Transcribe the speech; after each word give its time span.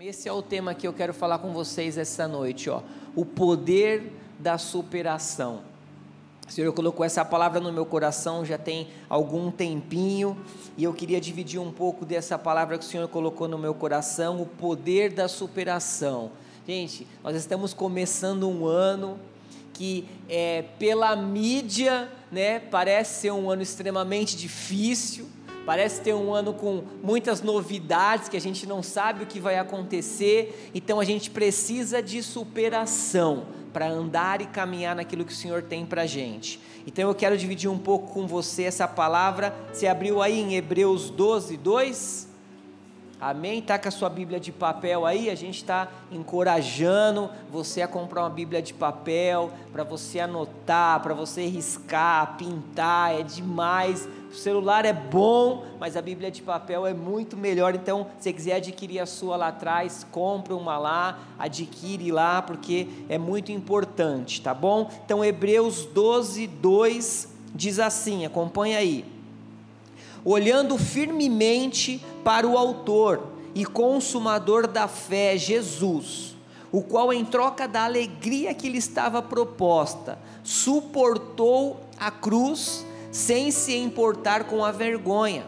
Esse 0.00 0.28
é 0.28 0.32
o 0.32 0.42
tema 0.42 0.74
que 0.74 0.84
eu 0.84 0.92
quero 0.92 1.14
falar 1.14 1.38
com 1.38 1.52
vocês 1.52 1.96
essa 1.96 2.26
noite, 2.26 2.68
ó. 2.68 2.82
O 3.14 3.24
poder 3.24 4.12
da 4.36 4.58
superação. 4.58 5.60
O 6.44 6.50
Senhor 6.50 6.72
colocou 6.72 7.06
essa 7.06 7.24
palavra 7.24 7.60
no 7.60 7.72
meu 7.72 7.86
coração 7.86 8.44
já 8.44 8.58
tem 8.58 8.88
algum 9.08 9.48
tempinho, 9.48 10.36
e 10.76 10.82
eu 10.82 10.92
queria 10.92 11.20
dividir 11.20 11.60
um 11.60 11.70
pouco 11.70 12.04
dessa 12.04 12.36
palavra 12.36 12.76
que 12.78 12.84
o 12.84 12.88
Senhor 12.88 13.06
colocou 13.06 13.46
no 13.46 13.56
meu 13.56 13.74
coração, 13.74 14.42
o 14.42 14.46
poder 14.46 15.12
da 15.12 15.28
superação. 15.28 16.32
Gente, 16.66 17.06
nós 17.22 17.36
estamos 17.36 17.72
começando 17.72 18.48
um 18.48 18.66
ano 18.66 19.16
que 19.72 20.08
é, 20.28 20.64
pela 20.80 21.14
mídia, 21.14 22.10
né, 22.32 22.58
parece 22.58 23.20
ser 23.20 23.30
um 23.30 23.48
ano 23.48 23.62
extremamente 23.62 24.36
difícil, 24.36 25.28
Parece 25.66 26.00
ter 26.00 26.14
um 26.14 26.32
ano 26.32 26.54
com 26.54 26.84
muitas 27.02 27.42
novidades 27.42 28.28
que 28.28 28.36
a 28.36 28.40
gente 28.40 28.66
não 28.66 28.84
sabe 28.84 29.24
o 29.24 29.26
que 29.26 29.40
vai 29.40 29.58
acontecer, 29.58 30.70
então 30.72 31.00
a 31.00 31.04
gente 31.04 31.28
precisa 31.28 32.00
de 32.00 32.22
superação 32.22 33.46
para 33.72 33.88
andar 33.88 34.40
e 34.40 34.46
caminhar 34.46 34.94
naquilo 34.94 35.24
que 35.24 35.32
o 35.32 35.36
Senhor 35.36 35.62
tem 35.62 35.84
para 35.84 36.02
a 36.02 36.06
gente. 36.06 36.60
Então 36.86 37.08
eu 37.08 37.14
quero 37.16 37.36
dividir 37.36 37.68
um 37.68 37.78
pouco 37.78 38.14
com 38.14 38.28
você 38.28 38.62
essa 38.62 38.86
palavra. 38.86 39.52
Você 39.72 39.88
abriu 39.88 40.22
aí 40.22 40.40
em 40.40 40.54
Hebreus 40.54 41.10
12, 41.10 41.56
2? 41.56 42.35
Amém? 43.20 43.60
Está 43.60 43.78
com 43.78 43.88
a 43.88 43.90
sua 43.90 44.08
Bíblia 44.08 44.38
de 44.38 44.52
papel 44.52 45.06
aí? 45.06 45.30
A 45.30 45.34
gente 45.34 45.56
está 45.56 45.88
encorajando 46.12 47.30
você 47.50 47.82
a 47.82 47.88
comprar 47.88 48.22
uma 48.22 48.30
Bíblia 48.30 48.60
de 48.60 48.74
papel 48.74 49.50
para 49.72 49.84
você 49.84 50.20
anotar, 50.20 51.00
para 51.00 51.14
você 51.14 51.46
riscar, 51.46 52.36
pintar. 52.36 53.18
É 53.18 53.22
demais 53.22 54.08
o 54.36 54.38
celular 54.38 54.84
é 54.84 54.92
bom, 54.92 55.64
mas 55.80 55.96
a 55.96 56.02
Bíblia 56.02 56.30
de 56.30 56.42
papel 56.42 56.86
é 56.86 56.92
muito 56.92 57.38
melhor. 57.38 57.74
Então, 57.74 58.08
se 58.18 58.24
você 58.24 58.32
quiser 58.34 58.56
adquirir 58.56 58.98
a 58.98 59.06
sua 59.06 59.34
lá 59.34 59.48
atrás, 59.48 60.06
compra 60.10 60.54
uma 60.54 60.76
lá, 60.76 61.18
adquire 61.38 62.12
lá, 62.12 62.42
porque 62.42 62.86
é 63.08 63.16
muito 63.16 63.50
importante, 63.50 64.42
tá 64.42 64.52
bom? 64.52 64.90
Então, 65.04 65.24
Hebreus 65.24 65.86
12, 65.86 66.46
2 66.46 67.28
diz 67.54 67.78
assim: 67.78 68.26
acompanha 68.26 68.76
aí. 68.76 69.15
Olhando 70.28 70.76
firmemente 70.76 72.04
para 72.24 72.44
o 72.48 72.58
Autor 72.58 73.28
e 73.54 73.64
Consumador 73.64 74.66
da 74.66 74.88
fé, 74.88 75.38
Jesus, 75.38 76.34
o 76.72 76.82
qual, 76.82 77.12
em 77.12 77.24
troca 77.24 77.68
da 77.68 77.84
alegria 77.84 78.52
que 78.52 78.68
lhe 78.68 78.78
estava 78.78 79.22
proposta, 79.22 80.18
suportou 80.42 81.78
a 81.96 82.10
cruz 82.10 82.84
sem 83.12 83.52
se 83.52 83.76
importar 83.76 84.48
com 84.48 84.64
a 84.64 84.72
vergonha, 84.72 85.46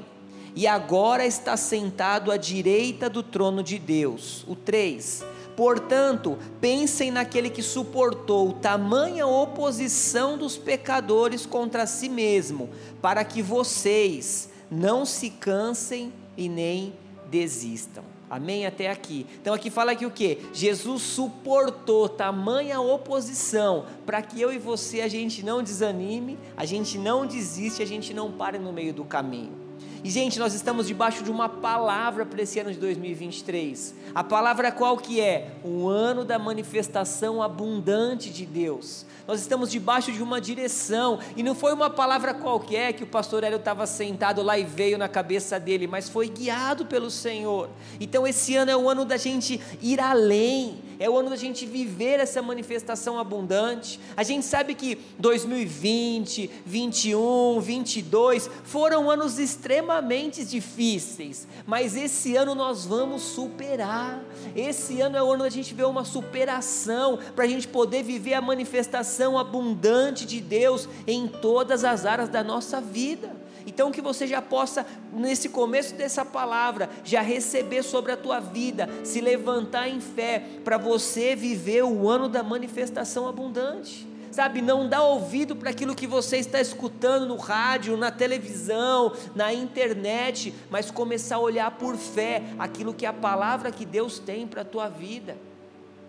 e 0.55 0.65
agora 0.65 1.27
está 1.27 1.56
sentado 1.56 2.31
à 2.31 2.37
direita 2.37 3.11
do 3.11 3.21
trono 3.21 3.65
de 3.65 3.81
Deus. 3.81 4.45
O 4.47 4.55
3. 4.55 5.25
Portanto, 5.56 6.39
pensem 6.61 7.11
naquele 7.11 7.51
que 7.51 7.65
suportou 7.65 8.53
tamanha 8.53 9.27
oposição 9.27 10.39
dos 10.39 10.56
pecadores 10.56 11.45
contra 11.45 11.84
si 11.84 12.09
mesmo, 12.09 12.71
para 13.03 13.25
que 13.25 13.43
vocês 13.43 14.51
não 14.71 15.05
se 15.05 15.31
cansem 15.31 16.13
e 16.37 16.49
nem 16.49 16.93
desistam. 17.31 18.05
Amém? 18.31 18.67
Até 18.67 18.91
aqui. 18.91 19.27
Então 19.41 19.55
aqui 19.55 19.71
fala 19.71 19.95
que 19.95 20.05
o 20.05 20.11
que? 20.11 20.39
Jesus 20.53 21.03
suportou 21.03 22.09
tamanha 22.09 22.81
oposição 22.81 23.87
para 24.05 24.21
que 24.21 24.41
eu 24.41 24.53
e 24.53 24.59
você 24.59 25.01
a 25.01 25.09
gente 25.09 25.43
não 25.43 25.63
desanime, 25.63 26.39
a 26.57 26.65
gente 26.67 26.99
não 26.99 27.27
desiste, 27.27 27.83
a 27.83 27.87
gente 27.87 28.13
não 28.13 28.31
pare 28.31 28.59
no 28.59 28.73
meio 28.73 28.93
do 28.93 29.05
caminho. 29.05 29.68
E 30.05 30.11
gente, 30.11 30.39
nós 30.39 30.55
estamos 30.55 30.87
debaixo 30.87 31.25
de 31.25 31.31
uma 31.31 31.49
palavra 31.49 32.25
para 32.25 32.41
esse 32.41 32.61
ano 32.61 32.71
de 32.73 32.79
2023. 32.79 33.95
A 34.15 34.23
palavra 34.23 34.71
qual 34.71 34.97
que 34.97 35.21
é? 35.21 35.51
Um 35.65 35.89
ano 35.89 36.25
da 36.25 36.39
manifestação 36.39 37.43
abundante 37.43 38.31
de 38.31 38.47
Deus. 38.47 39.05
Nós 39.27 39.41
estamos 39.41 39.71
debaixo 39.71 40.13
de 40.13 40.23
uma 40.23 40.41
direção 40.41 41.19
e 41.37 41.43
não 41.43 41.55
foi 41.55 41.73
uma 41.73 41.91
palavra 41.91 42.33
qualquer 42.33 42.93
que 42.93 43.03
o 43.03 43.09
pastor 43.09 43.43
Hélio 43.43 43.56
estava 43.56 43.87
sentado 43.87 44.41
lá 44.41 44.56
e 44.56 44.65
veio 44.65 44.97
na 44.97 45.09
cabeça 45.09 45.59
dele, 45.59 45.89
mas 45.89 46.09
foi 46.09 46.28
guiado 46.28 46.87
pelo 46.87 47.11
Senhor. 47.11 47.69
Então 48.01 48.25
esse 48.25 48.55
ano 48.55 48.71
é 48.71 48.77
o 48.77 48.89
ano 48.89 49.05
da 49.05 49.17
gente 49.17 49.61
ir 49.83 50.01
além 50.01 50.88
é 50.98 51.09
o 51.09 51.16
ano 51.16 51.31
da 51.31 51.36
gente 51.36 51.64
viver 51.64 52.20
essa 52.20 52.42
manifestação 52.42 53.19
abundante. 53.19 54.00
A 54.16 54.22
gente 54.22 54.44
sabe 54.44 54.75
que 54.75 54.98
2020, 55.19 56.50
21, 56.66 57.60
22 57.60 58.50
foram 58.64 59.10
anos 59.10 59.38
extremamente 59.38 60.44
difíceis, 60.44 61.47
mas 61.66 61.97
esse 61.97 62.36
ano 62.36 62.54
nós 62.54 62.84
vamos 62.84 63.22
superar. 63.22 64.22
Esse 64.56 65.00
ano 65.00 65.16
é 65.16 65.22
o 65.22 65.32
ano 65.32 65.44
da 65.44 65.50
gente 65.50 65.75
ver 65.75 65.84
uma 65.84 66.04
superação, 66.04 67.19
para 67.34 67.44
a 67.44 67.48
gente 67.48 67.69
poder 67.69 68.03
viver 68.03 68.34
a 68.34 68.41
manifestação 68.41 69.38
abundante 69.38 70.26
de 70.26 70.41
Deus 70.41 70.88
em 71.06 71.28
todas 71.28 71.84
as 71.84 72.04
áreas 72.04 72.28
da 72.28 72.42
nossa 72.42 72.80
vida. 72.80 73.47
Então 73.69 73.93
que 73.93 74.01
você 74.01 74.27
já 74.27 74.41
possa, 74.41 74.87
nesse 75.12 75.51
começo 75.51 75.95
dessa 75.95 76.25
palavra, 76.25 76.89
já 77.05 77.21
receber 77.21 77.83
sobre 77.83 78.12
a 78.12 78.17
tua 78.17 78.41
vida, 78.41 78.89
se 79.05 79.21
levantar 79.21 79.89
em 79.89 80.01
fé, 80.01 80.43
para 80.65 80.79
você 80.79 81.37
viver 81.37 81.84
o 81.84 82.09
ano 82.09 82.31
da 82.31 82.43
manifestação 82.43 83.28
abundante. 83.28 84.09
Sabe, 84.31 84.62
não 84.62 84.89
dá 84.89 85.03
ouvido 85.03 85.55
para 85.55 85.71
aquilo 85.71 85.95
que 85.95 86.07
você 86.07 86.39
está 86.39 86.61
escutando 86.61 87.27
no 87.27 87.37
rádio, 87.37 87.97
na 87.97 88.11
televisão, 88.11 89.12
na 89.34 89.53
internet, 89.53 90.55
mas 90.71 90.91
começar 90.91 91.37
a 91.37 91.41
olhar 91.41 91.71
por 91.73 91.97
fé 91.97 92.43
aquilo 92.59 92.95
que 92.95 93.05
é 93.05 93.09
a 93.09 93.12
palavra 93.12 93.71
que 93.71 93.84
Deus 93.84 94.19
tem 94.19 94.47
para 94.47 94.62
a 94.62 94.65
tua 94.65 94.89
vida. 94.89 95.37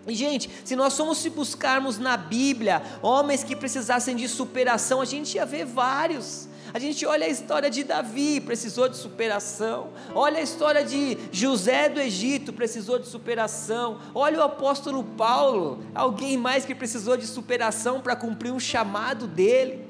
E, 0.06 0.14
gente, 0.14 0.50
se 0.64 0.74
nós 0.74 0.94
somos 0.94 1.18
se 1.18 1.28
buscarmos 1.28 1.98
na 1.98 2.16
Bíblia 2.16 2.82
homens 3.02 3.44
que 3.44 3.54
precisassem 3.54 4.16
de 4.16 4.28
superação, 4.28 5.00
a 5.00 5.04
gente 5.04 5.34
ia 5.34 5.44
ver 5.44 5.66
vários. 5.66 6.48
A 6.72 6.78
gente 6.78 7.04
olha 7.04 7.26
a 7.26 7.28
história 7.28 7.68
de 7.68 7.82
Davi, 7.82 8.40
precisou 8.40 8.88
de 8.88 8.96
superação. 8.96 9.88
Olha 10.14 10.38
a 10.38 10.42
história 10.42 10.84
de 10.84 11.18
José 11.32 11.88
do 11.88 12.00
Egito, 12.00 12.52
precisou 12.52 12.98
de 12.98 13.06
superação. 13.06 13.98
Olha 14.14 14.38
o 14.38 14.42
apóstolo 14.42 15.02
Paulo, 15.02 15.82
alguém 15.94 16.36
mais 16.36 16.64
que 16.64 16.74
precisou 16.74 17.16
de 17.16 17.26
superação 17.26 18.00
para 18.00 18.14
cumprir 18.14 18.52
um 18.52 18.60
chamado 18.60 19.26
dele. 19.26 19.84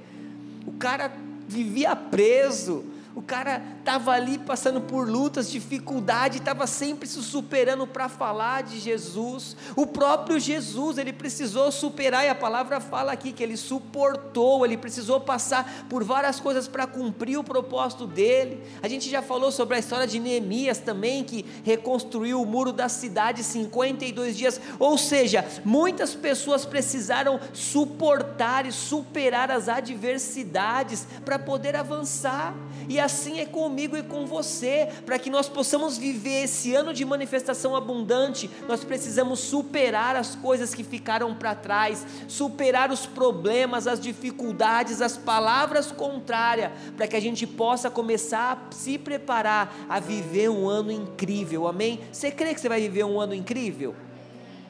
O 0.66 0.72
cara 0.72 1.12
vivia 1.46 1.94
preso, 1.94 2.84
o 3.15 3.21
cara 3.21 3.60
estava 3.81 4.12
ali 4.12 4.38
passando 4.38 4.81
por 4.81 5.09
lutas, 5.09 5.50
dificuldade, 5.50 6.38
estava 6.38 6.66
sempre 6.66 7.09
se 7.09 7.21
superando 7.22 7.87
para 7.87 8.09
falar 8.09 8.62
de 8.62 8.78
Jesus. 8.78 9.56
O 9.75 9.87
próprio 9.87 10.38
Jesus, 10.38 10.97
ele 10.97 11.12
precisou 11.12 11.72
superar, 11.72 12.25
e 12.25 12.28
a 12.28 12.34
palavra 12.34 12.78
fala 12.78 13.10
aqui 13.12 13.32
que 13.32 13.43
ele 13.43 13.56
suportou, 13.56 14.65
ele 14.65 14.76
precisou 14.76 15.21
passar 15.21 15.87
por 15.88 16.04
várias 16.04 16.38
coisas 16.38 16.69
para 16.69 16.87
cumprir 16.87 17.37
o 17.37 17.43
propósito 17.43 18.06
dele. 18.06 18.62
A 18.81 18.88
gente 18.88 19.10
já 19.10 19.21
falou 19.21 19.50
sobre 19.50 19.77
a 19.77 19.81
história 19.81 20.06
de 20.06 20.21
Neemias 20.21 20.78
também, 20.78 21.25
que 21.25 21.44
reconstruiu 21.65 22.41
o 22.41 22.47
muro 22.47 22.72
da 22.72 22.88
cidade 22.88 23.41
em 23.41 23.44
52 23.44 24.37
dias. 24.37 24.60
Ou 24.78 24.97
seja, 24.97 25.44
muitas 25.65 26.15
pessoas 26.15 26.65
precisaram 26.65 27.41
suportar 27.53 28.66
e 28.66 28.72
superar 28.72 29.50
as 29.50 29.69
adversidades 29.69 31.06
para 31.25 31.38
poder 31.38 31.75
avançar. 31.75 32.54
E 32.90 32.98
assim 32.98 33.38
é 33.38 33.46
comigo 33.46 33.96
e 33.96 34.02
com 34.02 34.26
você, 34.26 34.88
para 35.06 35.16
que 35.16 35.30
nós 35.30 35.48
possamos 35.48 35.96
viver 35.96 36.42
esse 36.42 36.74
ano 36.74 36.92
de 36.92 37.04
manifestação 37.04 37.76
abundante, 37.76 38.50
nós 38.66 38.82
precisamos 38.82 39.38
superar 39.38 40.16
as 40.16 40.34
coisas 40.34 40.74
que 40.74 40.82
ficaram 40.82 41.32
para 41.32 41.54
trás, 41.54 42.04
superar 42.26 42.90
os 42.90 43.06
problemas, 43.06 43.86
as 43.86 44.00
dificuldades, 44.00 45.00
as 45.00 45.16
palavras 45.16 45.92
contrárias, 45.92 46.72
para 46.96 47.06
que 47.06 47.14
a 47.14 47.20
gente 47.20 47.46
possa 47.46 47.88
começar 47.88 48.68
a 48.68 48.74
se 48.74 48.98
preparar 48.98 49.72
a 49.88 50.00
viver 50.00 50.50
um 50.50 50.68
ano 50.68 50.90
incrível, 50.90 51.68
amém? 51.68 52.00
Você 52.10 52.32
crê 52.32 52.52
que 52.52 52.60
você 52.60 52.68
vai 52.68 52.80
viver 52.80 53.04
um 53.04 53.20
ano 53.20 53.34
incrível? 53.34 53.94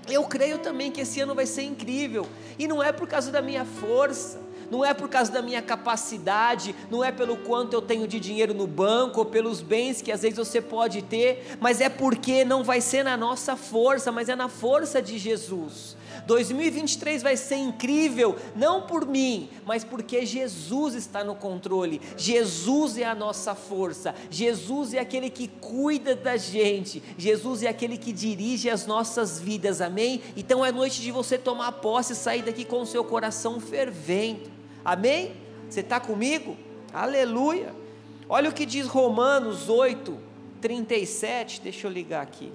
Eu 0.07 0.25
creio 0.25 0.59
também 0.59 0.91
que 0.91 1.01
esse 1.01 1.23
ano 1.23 1.35
vai 1.35 1.47
ser 1.47 1.63
incrível, 1.63 2.27
e 2.59 2.69
não 2.69 2.83
é 2.83 2.93
por 2.93 3.09
causa 3.09 3.31
da 3.33 3.41
minha 3.41 3.65
força, 3.65 4.50
não 4.71 4.85
é 4.85 4.95
por 4.95 5.09
causa 5.09 5.33
da 5.33 5.43
minha 5.43 5.61
capacidade, 5.61 6.75
não 6.91 7.05
é 7.05 7.11
pelo 7.11 7.37
quanto 7.37 7.75
eu 7.75 7.83
tenho 7.83 8.07
de 8.07 8.21
dinheiro 8.21 8.55
no 8.55 8.67
banco, 8.67 9.21
ou 9.21 9.25
pelos 9.27 9.61
bens 9.61 10.01
que 10.01 10.13
às 10.13 10.23
vezes 10.23 10.39
você 10.39 10.61
pode 10.61 11.03
ter, 11.03 11.57
mas 11.61 11.81
é 11.81 11.89
porque 11.89 12.45
não 12.45 12.63
vai 12.63 12.81
ser 12.81 13.03
na 13.03 13.17
nossa 13.17 13.57
força, 13.57 14.13
mas 14.13 14.29
é 14.29 14.37
na 14.37 14.49
força 14.49 15.03
de 15.03 15.19
Jesus. 15.19 15.97
2023 16.27 17.23
vai 17.23 17.37
ser 17.37 17.57
incrível, 17.57 18.37
não 18.55 18.83
por 18.83 19.07
mim, 19.07 19.49
mas 19.65 19.85
porque 19.85 20.25
Jesus 20.25 20.95
está 20.95 21.25
no 21.25 21.35
controle. 21.35 22.01
Jesus 22.17 22.99
é 22.99 23.05
a 23.05 23.15
nossa 23.15 23.55
força. 23.55 24.15
Jesus 24.31 24.95
é 24.95 24.99
aquele 24.99 25.31
que 25.31 25.49
cuida 25.49 26.15
da 26.15 26.37
gente. 26.37 27.03
Jesus 27.17 27.63
é 27.63 27.69
aquele 27.69 27.97
que 27.97 28.13
dirige 28.13 28.71
as 28.71 28.87
nossas 28.87 29.41
vidas. 29.41 29.81
Amém? 29.81 30.21
Então 30.37 30.65
é 30.65 30.73
noite 30.73 31.01
de 31.01 31.11
você 31.11 31.39
tomar 31.39 31.73
posse 31.73 32.13
e 32.13 32.17
sair 32.17 32.43
daqui 32.43 32.65
com 32.65 32.83
o 32.83 32.87
seu 32.87 33.05
coração 33.05 33.61
fervendo. 33.61 34.60
Amém? 34.85 35.37
Você 35.69 35.81
está 35.81 36.01
comigo? 36.01 36.57
Aleluia. 36.93 37.75
Olha 38.29 38.51
o 38.51 38.53
que 38.53 38.65
diz 38.65 38.87
Romanos 38.87 39.69
8, 39.69 40.17
37. 40.61 41.61
Deixa 41.61 41.87
eu 41.87 41.91
ligar 41.91 42.23
aqui. 42.23 42.53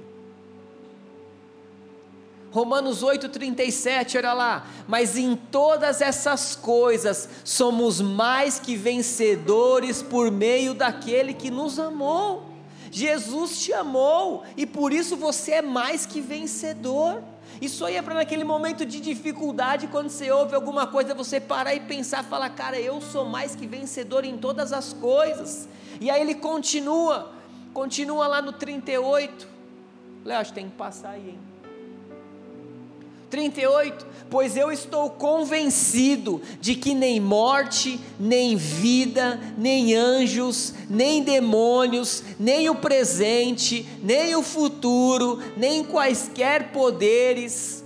Romanos 2.55 3.03
8,37, 3.03 4.17
olha 4.17 4.31
lá. 4.31 4.67
Mas 4.87 5.17
em 5.17 5.35
todas 5.35 5.99
essas 5.99 6.55
coisas 6.55 7.27
somos 7.43 7.99
mais 7.99 8.59
que 8.59 8.77
vencedores 8.77 10.01
por 10.01 10.31
meio 10.31 10.73
daquele 10.73 11.33
que 11.33 11.51
nos 11.51 11.77
amou. 11.77 12.45
Jesus 12.89 13.59
te 13.59 13.73
amou 13.73 14.45
e 14.55 14.65
por 14.65 14.93
isso 14.93 15.17
você 15.17 15.55
é 15.55 15.61
mais 15.61 16.05
que 16.05 16.21
vencedor. 16.21 17.21
Isso 17.61 17.85
aí 17.85 17.95
é 17.95 18.01
para 18.01 18.13
naquele 18.13 18.43
momento 18.43 18.85
de 18.85 18.99
dificuldade, 18.99 19.87
quando 19.87 20.09
você 20.09 20.31
ouve 20.31 20.55
alguma 20.55 20.87
coisa, 20.87 21.13
você 21.13 21.39
parar 21.39 21.73
e 21.73 21.79
pensar, 21.79 22.23
falar, 22.23 22.49
cara, 22.49 22.79
eu 22.79 22.99
sou 23.01 23.25
mais 23.25 23.55
que 23.55 23.65
vencedor 23.65 24.25
em 24.25 24.37
todas 24.37 24.73
as 24.73 24.93
coisas. 24.93 25.67
E 26.01 26.09
aí 26.09 26.21
ele 26.21 26.35
continua, 26.35 27.31
continua 27.73 28.27
lá 28.27 28.41
no 28.41 28.51
38. 28.51 29.47
Léo, 30.25 30.39
acho 30.39 30.51
que 30.51 30.55
tem 30.55 30.69
que 30.69 30.75
passar 30.75 31.11
aí, 31.11 31.29
hein? 31.29 31.54
38: 33.35 34.07
Pois 34.29 34.55
eu 34.55 34.71
estou 34.71 35.09
convencido 35.09 36.41
de 36.61 36.73
que 36.73 36.93
nem 36.93 37.19
morte, 37.19 37.99
nem 38.17 38.55
vida, 38.55 39.37
nem 39.57 39.93
anjos, 39.93 40.73
nem 40.89 41.21
demônios, 41.21 42.23
nem 42.39 42.69
o 42.69 42.75
presente, 42.75 43.85
nem 44.01 44.35
o 44.35 44.41
futuro, 44.41 45.39
nem 45.57 45.83
quaisquer 45.83 46.71
poderes, 46.71 47.83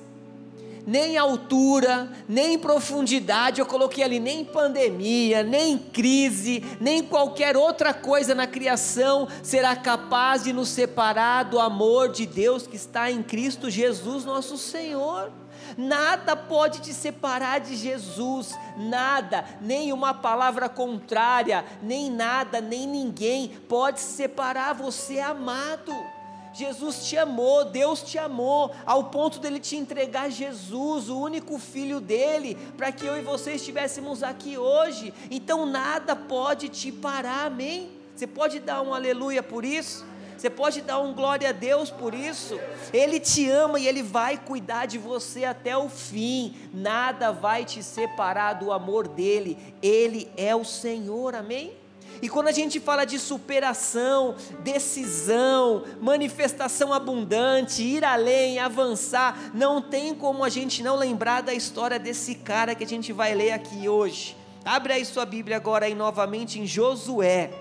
nem 0.86 1.18
altura, 1.18 2.12
nem 2.28 2.58
profundidade, 2.58 3.60
eu 3.60 3.66
coloquei 3.66 4.04
ali, 4.04 4.20
nem 4.20 4.44
pandemia, 4.44 5.44
nem 5.44 5.78
crise, 5.78 6.64
nem 6.80 7.04
qualquer 7.04 7.56
outra 7.56 7.94
coisa 7.94 8.34
na 8.34 8.48
criação 8.48 9.28
será 9.44 9.76
capaz 9.76 10.44
de 10.44 10.54
nos 10.54 10.70
separar 10.70 11.44
do 11.44 11.60
amor 11.60 12.10
de 12.10 12.26
Deus 12.26 12.66
que 12.66 12.76
está 12.76 13.12
em 13.12 13.22
Cristo 13.22 13.70
Jesus, 13.70 14.26
nosso 14.26 14.58
Senhor. 14.58 15.32
Nada 15.78 16.36
pode 16.36 16.82
te 16.82 16.94
separar 16.94 17.60
de 17.60 17.76
Jesus, 17.76 18.54
nada, 18.76 19.46
nem 19.62 19.94
uma 19.94 20.14
palavra 20.14 20.68
contrária, 20.68 21.64
nem 21.82 22.10
nada, 22.10 22.60
nem 22.60 22.88
ninguém 22.88 23.50
pode 23.68 24.00
separar 24.00 24.74
você, 24.74 25.20
amado. 25.20 25.94
Jesus 26.54 27.08
te 27.08 27.18
amou, 27.18 27.66
Deus 27.66 28.02
te 28.02 28.18
amou, 28.18 28.72
ao 28.86 29.06
ponto 29.06 29.40
dele 29.40 29.60
te 29.60 29.76
entregar 29.76 30.30
Jesus, 30.30 31.10
o 31.10 31.20
único 31.20 31.58
filho 31.60 32.00
dele, 32.00 32.58
para 32.76 32.92
que 32.92 33.06
eu 33.06 33.18
e 33.18 33.22
você 33.22 33.54
estivéssemos 33.54 34.24
aqui 34.24 34.58
hoje. 34.58 35.14
Então 35.30 35.66
nada 35.66 36.16
pode 36.16 36.70
te 36.70 36.92
parar, 36.92 37.46
amém? 37.46 37.90
Você 38.16 38.28
pode 38.28 38.60
dar 38.60 38.82
um 38.82 38.94
aleluia 38.94 39.42
por 39.42 39.64
isso? 39.64 40.06
Você 40.40 40.50
pode 40.50 40.82
dar 40.82 41.00
um 41.00 41.14
glória 41.14 41.50
a 41.50 41.52
Deus 41.52 41.92
por 41.92 42.14
isso. 42.14 42.58
Ele 42.94 43.20
te 43.20 43.50
ama 43.50 43.78
e 43.78 43.86
ele 43.86 44.02
vai 44.02 44.38
cuidar 44.38 44.86
de 44.86 44.98
você 44.98 45.44
até 45.44 45.78
o 45.78 45.90
fim. 45.90 46.56
Nada 46.74 47.34
vai 47.34 47.66
te 47.66 47.84
separar 47.84 48.54
do 48.54 48.72
amor 48.72 49.06
dele. 49.06 49.58
Ele 49.82 50.32
é 50.38 50.56
o 50.56 50.64
Senhor, 50.64 51.36
amém? 51.36 51.74
E 52.22 52.28
quando 52.28 52.48
a 52.48 52.52
gente 52.52 52.80
fala 52.80 53.06
de 53.06 53.18
superação, 53.18 54.36
decisão, 54.60 55.84
manifestação 56.02 56.94
abundante, 56.94 57.82
ir 57.82 58.04
além, 58.04 58.60
avançar, 58.60 59.52
não 59.54 59.82
tem 59.82 60.14
como 60.14 60.44
a 60.44 60.50
gente 60.50 60.84
não 60.84 60.96
lembrar 60.96 61.42
da 61.42 61.54
história 61.54 61.98
desse 61.98 62.36
cara 62.36 62.76
que 62.76 62.84
a 62.84 62.88
gente 62.88 63.14
vai 63.14 63.34
ler 63.34 63.52
aqui 63.52 63.88
hoje. 63.88 64.36
Abre 64.66 64.94
aí 64.94 65.06
sua 65.06 65.26
Bíblia 65.26 65.56
agora 65.56 65.86
aí 65.86 65.96
novamente 65.96 66.60
em 66.60 66.68
Josué. 66.68 67.52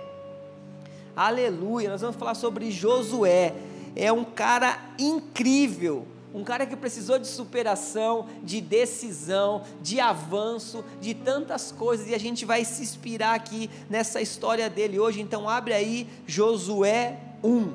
Aleluia, 1.14 1.90
nós 1.90 2.00
vamos 2.00 2.16
falar 2.16 2.34
sobre 2.34 2.70
Josué. 2.70 3.54
É 3.94 4.12
um 4.12 4.24
cara 4.24 4.78
incrível 4.98 6.06
um 6.32 6.44
cara 6.44 6.66
que 6.66 6.76
precisou 6.76 7.18
de 7.18 7.26
superação, 7.26 8.26
de 8.42 8.60
decisão, 8.60 9.62
de 9.80 9.98
avanço, 9.98 10.84
de 11.00 11.14
tantas 11.14 11.72
coisas, 11.72 12.08
e 12.08 12.14
a 12.14 12.18
gente 12.18 12.44
vai 12.44 12.64
se 12.64 12.82
inspirar 12.82 13.34
aqui 13.34 13.70
nessa 13.88 14.20
história 14.20 14.68
dele 14.68 14.98
hoje. 14.98 15.20
Então, 15.20 15.48
abre 15.48 15.72
aí 15.72 16.06
Josué 16.26 17.18
1. 17.42 17.72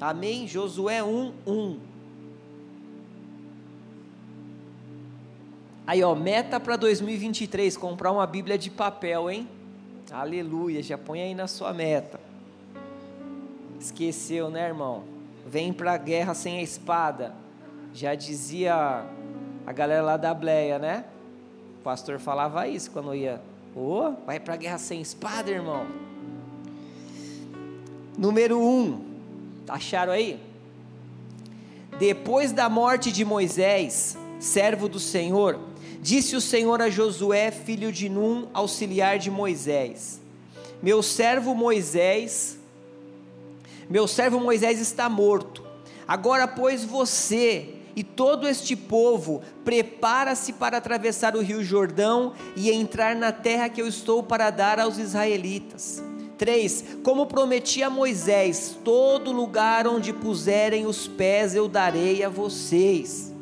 Amém? 0.00 0.48
Josué 0.48 1.02
1, 1.02 1.32
1. 1.46 1.78
Aí, 5.86 6.02
ó, 6.02 6.14
meta 6.14 6.58
para 6.58 6.76
2023, 6.76 7.76
comprar 7.76 8.10
uma 8.10 8.26
Bíblia 8.26 8.56
de 8.56 8.70
papel, 8.70 9.30
hein? 9.30 9.46
Aleluia, 10.10 10.82
já 10.82 10.96
põe 10.96 11.20
aí 11.20 11.34
na 11.34 11.46
sua 11.46 11.74
meta. 11.74 12.18
Esqueceu, 13.78 14.48
né, 14.48 14.66
irmão? 14.66 15.04
Vem 15.46 15.72
para 15.72 15.92
a 15.92 15.98
guerra 15.98 16.32
sem 16.32 16.58
a 16.58 16.62
espada. 16.62 17.43
Já 17.94 18.16
dizia 18.16 19.06
a 19.64 19.72
galera 19.72 20.02
lá 20.02 20.16
da 20.16 20.34
Bleia, 20.34 20.80
né? 20.80 21.04
O 21.78 21.84
pastor 21.84 22.18
falava 22.18 22.66
isso 22.66 22.90
quando 22.90 23.14
ia. 23.14 23.40
Ô, 23.72 24.00
oh, 24.00 24.12
vai 24.26 24.40
para 24.40 24.54
a 24.54 24.56
guerra 24.56 24.78
sem 24.78 25.00
espada, 25.00 25.48
irmão. 25.48 25.86
Número 28.18 28.58
1. 28.58 28.62
Um, 28.62 29.00
acharam 29.68 30.12
aí? 30.12 30.40
Depois 31.96 32.50
da 32.50 32.68
morte 32.68 33.12
de 33.12 33.24
Moisés, 33.24 34.18
servo 34.40 34.88
do 34.88 34.98
Senhor, 34.98 35.60
disse 36.02 36.34
o 36.34 36.40
Senhor 36.40 36.82
a 36.82 36.90
Josué, 36.90 37.52
filho 37.52 37.92
de 37.92 38.08
Num, 38.08 38.48
auxiliar 38.52 39.20
de 39.20 39.30
Moisés: 39.30 40.20
Meu 40.82 41.00
servo 41.00 41.54
Moisés, 41.54 42.58
meu 43.88 44.08
servo 44.08 44.40
Moisés 44.40 44.80
está 44.80 45.08
morto. 45.08 45.62
Agora, 46.08 46.48
pois, 46.48 46.84
você 46.84 47.73
e 47.96 48.02
todo 48.02 48.48
este 48.48 48.74
povo 48.76 49.42
prepara-se 49.64 50.52
para 50.52 50.78
atravessar 50.78 51.36
o 51.36 51.42
rio 51.42 51.62
Jordão 51.62 52.32
e 52.56 52.70
entrar 52.70 53.14
na 53.14 53.32
terra 53.32 53.68
que 53.68 53.80
eu 53.80 53.88
estou 53.88 54.22
para 54.22 54.50
dar 54.50 54.78
aos 54.80 54.98
israelitas. 54.98 56.02
3. 56.36 56.98
Como 57.02 57.26
prometi 57.26 57.82
a 57.82 57.90
Moisés, 57.90 58.76
todo 58.84 59.32
lugar 59.32 59.86
onde 59.86 60.12
puserem 60.12 60.86
os 60.86 61.06
pés 61.06 61.54
eu 61.54 61.68
darei 61.68 62.24
a 62.24 62.28
vocês. 62.28 63.33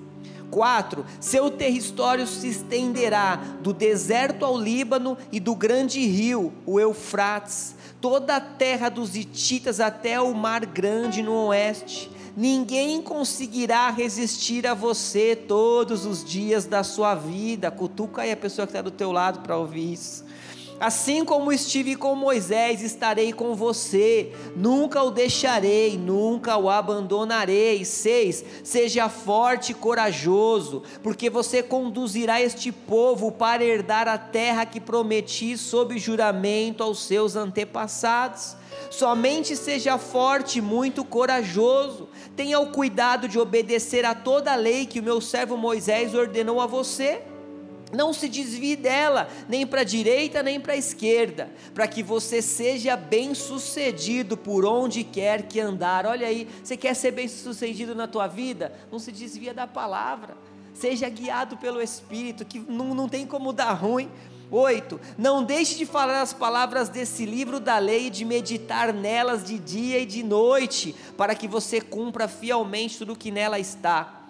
4. 0.53 1.05
Seu 1.19 1.51
território 1.51 2.27
se 2.27 2.47
estenderá 2.47 3.37
do 3.63 3.73
deserto 3.73 4.45
ao 4.45 4.57
Líbano 4.57 5.17
e 5.33 5.41
do 5.41 5.57
grande 5.57 6.07
rio, 6.07 6.53
o 6.67 6.79
Eufrates, 6.79 7.75
toda 8.03 8.37
a 8.37 8.41
terra 8.41 8.91
dos 8.91 9.17
Hititas 9.17 9.81
até 9.81 10.21
o 10.21 10.35
mar 10.35 10.67
grande 10.67 11.23
no 11.23 11.47
oeste 11.47 12.11
ninguém 12.37 13.03
conseguirá 13.03 13.91
resistir 13.91 14.67
a 14.67 14.75
você 14.75 15.37
todos 15.37 16.07
os 16.07 16.25
dias 16.25 16.65
da 16.65 16.83
sua 16.83 17.15
vida. 17.15 17.71
Cutuca 17.71 18.23
aí 18.23 18.33
a 18.33 18.37
pessoa 18.37 18.67
que 18.67 18.71
está 18.71 18.83
do 18.83 18.91
teu 18.91 19.13
lado 19.13 19.41
para 19.41 19.57
ouvir 19.57 19.93
isso. 19.93 20.25
Assim 20.83 21.25
como 21.25 21.53
estive 21.53 21.95
com 21.95 22.17
Moisés, 22.17 22.83
estarei 22.83 23.33
com 23.33 23.55
você, 23.55 24.33
nunca 24.57 25.01
o 25.01 25.13
deixarei, 25.13 25.97
nunca 25.97 26.57
o 26.57 26.69
abandonarei. 26.69 27.85
6. 27.85 28.45
Seja 28.65 29.09
forte 29.09 29.71
e 29.71 29.75
corajoso, 29.77 30.83
porque 31.01 31.31
você 31.31 31.63
conduzirá 31.63 32.43
este 32.43 32.73
povo 32.73 33.31
para 33.31 33.63
herdar 33.63 34.09
a 34.09 34.19
terra 34.19 34.67
que 34.67 34.81
prometi 34.81 35.57
sob 35.57 35.97
juramento 36.01 36.83
aos 36.83 37.05
seus 37.05 37.37
antepassados. 37.37 38.57
Somente 38.91 39.55
seja 39.55 39.97
forte 39.99 40.61
muito 40.61 41.05
corajoso. 41.05 42.09
Tenha 42.35 42.59
o 42.59 42.73
cuidado 42.73 43.29
de 43.29 43.39
obedecer 43.39 44.05
a 44.05 44.17
toda 44.17 44.53
a 44.53 44.57
lei 44.57 44.85
que 44.85 44.99
o 44.99 45.05
meu 45.05 45.21
servo 45.21 45.57
Moisés 45.57 46.13
ordenou 46.13 46.61
a 46.61 46.67
você. 46.67 47.23
Não 47.93 48.13
se 48.13 48.27
desvie 48.27 48.75
dela, 48.75 49.29
nem 49.49 49.67
para 49.67 49.83
a 49.83 49.85
direita 49.85 50.43
nem 50.43 50.59
para 50.59 50.73
a 50.73 50.77
esquerda, 50.77 51.51
para 51.75 51.87
que 51.87 52.03
você 52.03 52.41
seja 52.41 52.97
bem 52.97 53.35
sucedido 53.35 54.37
por 54.37 54.65
onde 54.65 55.05
quer 55.05 55.43
que 55.43 55.61
andar. 55.61 56.07
Olha 56.07 56.27
aí, 56.27 56.49
você 56.63 56.77
quer 56.77 56.95
ser 56.95 57.11
bem 57.11 57.29
sucedido 57.29 57.95
na 57.95 58.09
tua 58.09 58.27
vida? 58.27 58.73
Não 58.91 58.99
se 58.99 59.13
desvia 59.13 59.53
da 59.53 59.67
palavra. 59.67 60.37
Seja 60.73 61.09
guiado 61.09 61.59
pelo 61.59 61.83
Espírito, 61.83 62.47
que 62.47 62.59
não, 62.59 62.95
não 62.95 63.09
tem 63.09 63.27
como 63.27 63.53
dar 63.53 63.73
ruim. 63.75 64.09
8. 64.51 65.01
Não 65.17 65.43
deixe 65.43 65.77
de 65.77 65.87
falar 65.87 66.21
as 66.21 66.33
palavras 66.33 66.89
desse 66.91 67.25
livro 67.25 67.59
da 67.59 67.79
lei 67.79 68.09
e 68.09 68.11
de 68.11 68.25
meditar 68.25 68.93
nelas 68.93 69.45
de 69.45 69.59
dia 69.59 69.99
e 69.99 70.07
de 70.07 70.23
noite, 70.23 70.95
para 71.17 71.35
que 71.35 71.49
você 71.49 71.81
cumpra 71.81 72.29
fielmente 72.29 72.99
tudo 72.99 73.15
o 73.15 73.17
que 73.17 73.31
nela 73.31 73.59
está. 73.59 74.22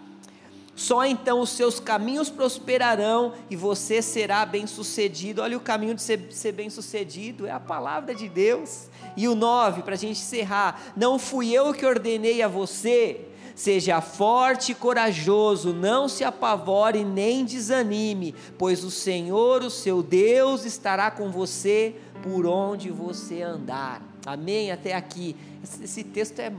Só 0.75 1.05
então 1.05 1.41
os 1.41 1.51
seus 1.51 1.79
caminhos 1.79 2.31
prosperarão 2.31 3.35
e 3.51 3.57
você 3.57 4.01
será 4.01 4.47
bem-sucedido. 4.47 5.43
Olha 5.43 5.57
o 5.57 5.61
caminho 5.61 5.95
de 5.95 6.03
ser, 6.03 6.29
ser 6.31 6.53
bem-sucedido, 6.53 7.47
é 7.47 7.51
a 7.51 7.61
palavra 7.61 8.15
de 8.15 8.29
Deus. 8.29 8.89
E 9.17 9.29
o 9.29 9.35
9, 9.35 9.83
para 9.83 9.95
a 9.95 9.99
gente 9.99 10.21
encerrar: 10.21 10.81
Não 10.97 11.19
fui 11.19 11.53
eu 11.53 11.75
que 11.75 11.85
ordenei 11.85 12.43
a 12.43 12.49
você 12.49 13.29
Seja 13.55 14.01
forte 14.01 14.73
e 14.73 14.75
corajoso, 14.75 15.73
não 15.73 16.09
se 16.09 16.25
apavore 16.25 17.05
nem 17.05 17.45
desanime, 17.45 18.35
pois 18.57 18.83
o 18.83 18.91
Senhor, 18.91 19.63
o 19.63 19.71
seu 19.71 20.03
Deus, 20.03 20.65
estará 20.65 21.11
com 21.11 21.31
você 21.31 21.97
por 22.23 22.47
onde 22.47 22.91
você 22.91 23.43
andar. 23.43 24.12
Amém? 24.25 24.71
Até 24.71 24.95
aqui. 24.95 25.37
Esse, 25.83 26.05
texto 26.05 26.39
é, 26.39 26.53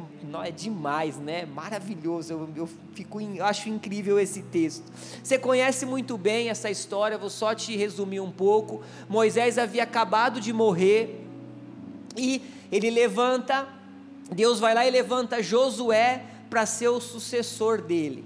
é 0.46 0.52
demais, 0.52 1.18
né? 1.18 1.46
Maravilhoso. 1.46 2.34
Eu, 2.34 2.50
eu 2.56 2.70
fico, 2.94 3.22
eu 3.22 3.46
acho 3.46 3.70
incrível 3.70 4.20
esse 4.20 4.42
texto. 4.44 4.84
Você 5.24 5.38
conhece 5.38 5.86
muito 5.86 6.18
bem 6.18 6.50
essa 6.50 6.70
história, 6.70 7.18
vou 7.18 7.30
só 7.30 7.56
te 7.56 7.76
resumir 7.76 8.20
um 8.20 8.32
pouco. 8.32 8.82
Moisés 9.08 9.58
havia 9.58 9.84
acabado 9.84 10.42
de 10.42 10.52
morrer 10.52 11.22
e 12.18 12.42
ele 12.72 12.90
levanta, 12.90 13.68
Deus 14.32 14.60
vai 14.60 14.74
lá 14.74 14.86
e 14.86 14.92
levanta 14.92 15.42
Josué 15.42 16.24
para 16.50 16.66
ser 16.66 16.90
o 16.90 17.00
sucessor 17.00 17.82
dele. 17.82 18.26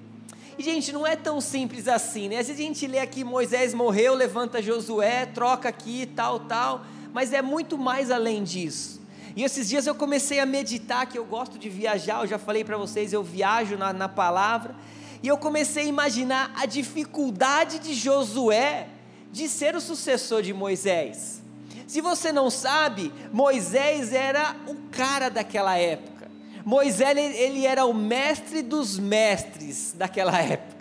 E, 0.57 0.63
gente, 0.63 0.91
não 0.91 1.05
é 1.05 1.15
tão 1.15 1.39
simples 1.39 1.87
assim, 1.87 2.29
né? 2.29 2.39
Às 2.39 2.47
vezes 2.47 2.61
a 2.61 2.65
gente 2.65 2.87
lê 2.87 2.97
aqui: 2.97 3.23
Moisés 3.23 3.75
morreu, 3.75 4.15
levanta 4.15 4.61
Josué, 4.61 5.27
troca 5.27 5.69
aqui, 5.69 6.07
tal, 6.15 6.39
tal, 6.39 6.83
mas 7.13 7.31
é 7.31 7.43
muito 7.43 7.77
mais 7.77 8.09
além 8.09 8.43
disso. 8.43 8.96
E 9.37 9.43
esses 9.43 9.69
dias 9.69 9.85
eu 9.85 9.93
comecei 9.93 10.39
a 10.39 10.47
meditar, 10.47 11.05
que 11.05 11.15
eu 11.15 11.23
gosto 11.23 11.59
de 11.59 11.69
viajar, 11.69 12.23
eu 12.23 12.27
já 12.27 12.39
falei 12.39 12.63
para 12.63 12.75
vocês, 12.75 13.13
eu 13.13 13.21
viajo 13.21 13.77
na, 13.77 13.93
na 13.93 14.09
palavra, 14.09 14.75
e 15.21 15.27
eu 15.27 15.37
comecei 15.37 15.83
a 15.83 15.87
imaginar 15.87 16.51
a 16.55 16.65
dificuldade 16.65 17.77
de 17.77 17.93
Josué 17.93 18.87
de 19.31 19.47
ser 19.47 19.75
o 19.75 19.79
sucessor 19.79 20.41
de 20.41 20.55
Moisés. 20.55 21.43
Se 21.85 22.01
você 22.01 22.31
não 22.31 22.49
sabe, 22.49 23.13
Moisés 23.31 24.11
era 24.11 24.55
o 24.65 24.73
cara 24.89 25.29
daquela 25.29 25.77
época. 25.77 26.31
Moisés 26.65 27.15
ele 27.15 27.63
era 27.63 27.85
o 27.85 27.93
mestre 27.93 28.63
dos 28.63 28.97
mestres 28.97 29.93
daquela 29.95 30.35
época. 30.41 30.76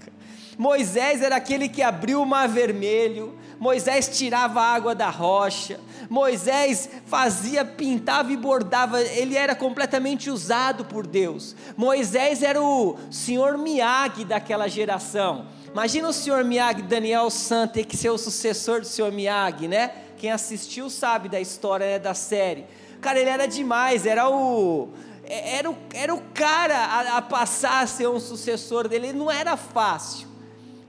Moisés 0.58 1.22
era 1.22 1.36
aquele 1.36 1.68
que 1.68 1.82
abriu 1.82 2.22
o 2.22 2.26
mar 2.26 2.48
vermelho, 2.48 3.34
Moisés 3.58 4.08
tirava 4.08 4.60
a 4.60 4.74
água 4.74 4.94
da 4.94 5.08
rocha, 5.08 5.80
Moisés 6.08 6.88
fazia, 7.06 7.64
pintava 7.64 8.32
e 8.32 8.36
bordava, 8.36 9.00
ele 9.00 9.36
era 9.36 9.54
completamente 9.54 10.30
usado 10.30 10.84
por 10.84 11.06
Deus. 11.06 11.56
Moisés 11.76 12.42
era 12.42 12.62
o 12.62 12.96
senhor 13.10 13.58
Miyagi 13.58 14.24
daquela 14.24 14.68
geração. 14.68 15.46
Imagina 15.72 16.08
o 16.08 16.12
senhor 16.12 16.44
Miyagi, 16.44 16.82
Daniel 16.82 17.28
San, 17.30 17.66
ter 17.66 17.84
que 17.84 17.96
ser 17.96 18.10
o 18.10 18.18
sucessor 18.18 18.80
do 18.80 18.86
senhor 18.86 19.12
Miyagi, 19.12 19.68
né? 19.68 19.90
Quem 20.16 20.30
assistiu 20.30 20.88
sabe 20.88 21.28
da 21.28 21.40
história 21.40 21.86
né, 21.86 21.98
da 21.98 22.14
série. 22.14 22.64
Cara, 23.00 23.18
ele 23.18 23.28
era 23.28 23.46
demais, 23.46 24.06
era 24.06 24.28
o. 24.28 24.88
Era 25.28 25.70
o, 25.70 25.76
era 25.92 26.14
o 26.14 26.22
cara 26.32 26.76
a, 26.76 27.16
a 27.18 27.22
passar 27.22 27.82
a 27.82 27.86
ser 27.86 28.08
um 28.08 28.20
sucessor 28.20 28.88
dele, 28.88 29.12
não 29.12 29.30
era 29.30 29.56
fácil. 29.56 30.35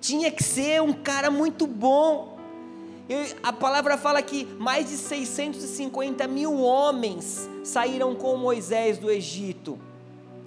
Tinha 0.07 0.31
que 0.31 0.41
ser 0.41 0.81
um 0.81 0.93
cara 0.93 1.29
muito 1.29 1.67
bom 1.67 2.37
a 3.43 3.51
palavra 3.51 3.97
fala 3.97 4.21
que 4.21 4.45
mais 4.57 4.89
de 4.89 4.95
650 4.95 6.25
mil 6.29 6.61
homens 6.61 7.49
saíram 7.61 8.15
com 8.15 8.37
Moisés 8.37 8.97
do 8.97 9.11
Egito, 9.11 9.77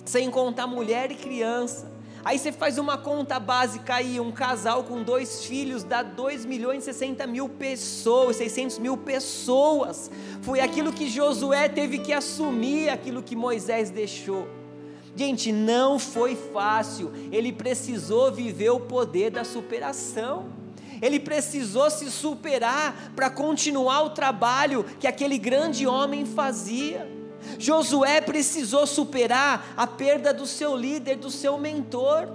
sem 0.04 0.30
contar 0.30 0.66
mulher 0.66 1.10
e 1.10 1.14
criança. 1.14 1.90
Aí 2.24 2.38
você 2.38 2.50
faz 2.50 2.78
uma 2.78 2.96
conta 2.96 3.38
básica 3.38 3.96
aí, 3.96 4.18
um 4.18 4.32
casal 4.32 4.84
com 4.84 5.02
dois 5.02 5.44
filhos 5.44 5.84
dá 5.84 6.02
2 6.02 6.46
milhões 6.46 6.82
e 6.82 6.86
60 6.86 7.26
mil 7.26 7.50
pessoas, 7.50 8.36
600 8.36 8.78
mil 8.78 8.96
pessoas. 8.96 10.10
Foi 10.40 10.60
aquilo 10.60 10.90
que 10.90 11.06
Josué 11.06 11.68
teve 11.68 11.98
que 11.98 12.14
assumir, 12.14 12.88
aquilo 12.88 13.22
que 13.22 13.36
Moisés 13.36 13.90
deixou. 13.90 14.46
Gente, 15.20 15.52
não 15.52 15.98
foi 15.98 16.34
fácil, 16.34 17.12
ele 17.30 17.52
precisou 17.52 18.32
viver 18.32 18.70
o 18.70 18.80
poder 18.80 19.30
da 19.30 19.44
superação 19.44 20.46
ele 21.02 21.18
precisou 21.18 21.90
se 21.90 22.10
superar 22.10 23.12
para 23.14 23.30
continuar 23.30 24.02
o 24.02 24.10
trabalho 24.10 24.84
que 24.98 25.06
aquele 25.06 25.38
grande 25.38 25.86
homem 25.86 26.26
fazia. 26.26 27.06
Josué 27.58 28.20
precisou 28.20 28.86
superar 28.86 29.72
a 29.76 29.86
perda 29.86 30.32
do 30.32 30.46
seu 30.46 30.76
líder, 30.76 31.16
do 31.16 31.30
seu 31.30 31.56
mentor. 31.58 32.28